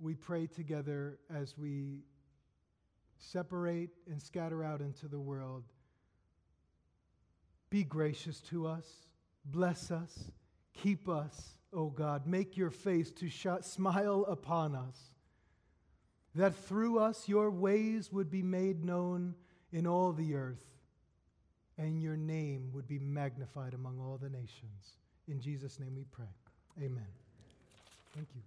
we 0.01 0.15
pray 0.15 0.47
together 0.47 1.19
as 1.35 1.57
we 1.59 2.01
separate 3.19 3.91
and 4.11 4.21
scatter 4.21 4.65
out 4.65 4.81
into 4.81 5.09
the 5.09 5.19
world. 5.19 5.65
Be 7.69 7.85
gracious 7.85 8.41
to 8.43 8.67
us, 8.67 8.87
bless 9.45 9.91
us, 9.91 10.31
keep 10.73 11.09
us 11.09 11.57
O 11.77 11.91
God. 11.91 12.27
Make 12.27 12.57
your 12.57 12.71
face 12.71 13.11
to 13.13 13.29
sh- 13.29 13.47
smile 13.61 14.25
upon 14.27 14.75
us, 14.75 14.97
that 16.35 16.55
through 16.55 16.99
us 16.99 17.29
your 17.29 17.51
ways 17.51 18.11
would 18.11 18.31
be 18.31 18.43
made 18.43 18.85
known 18.85 19.35
in 19.73 19.87
all 19.87 20.13
the 20.13 20.35
earth, 20.35 20.65
and 21.77 22.01
your 22.01 22.17
name 22.17 22.71
would 22.73 22.89
be 22.89 22.99
magnified 22.99 23.75
among 23.75 24.01
all 24.01 24.19
the 24.21 24.31
nations. 24.31 24.97
In 25.29 25.41
Jesus' 25.41 25.79
name 25.79 25.95
we 25.95 26.05
pray. 26.05 26.33
Amen. 26.79 27.07
Thank 28.15 28.29
you. 28.35 28.47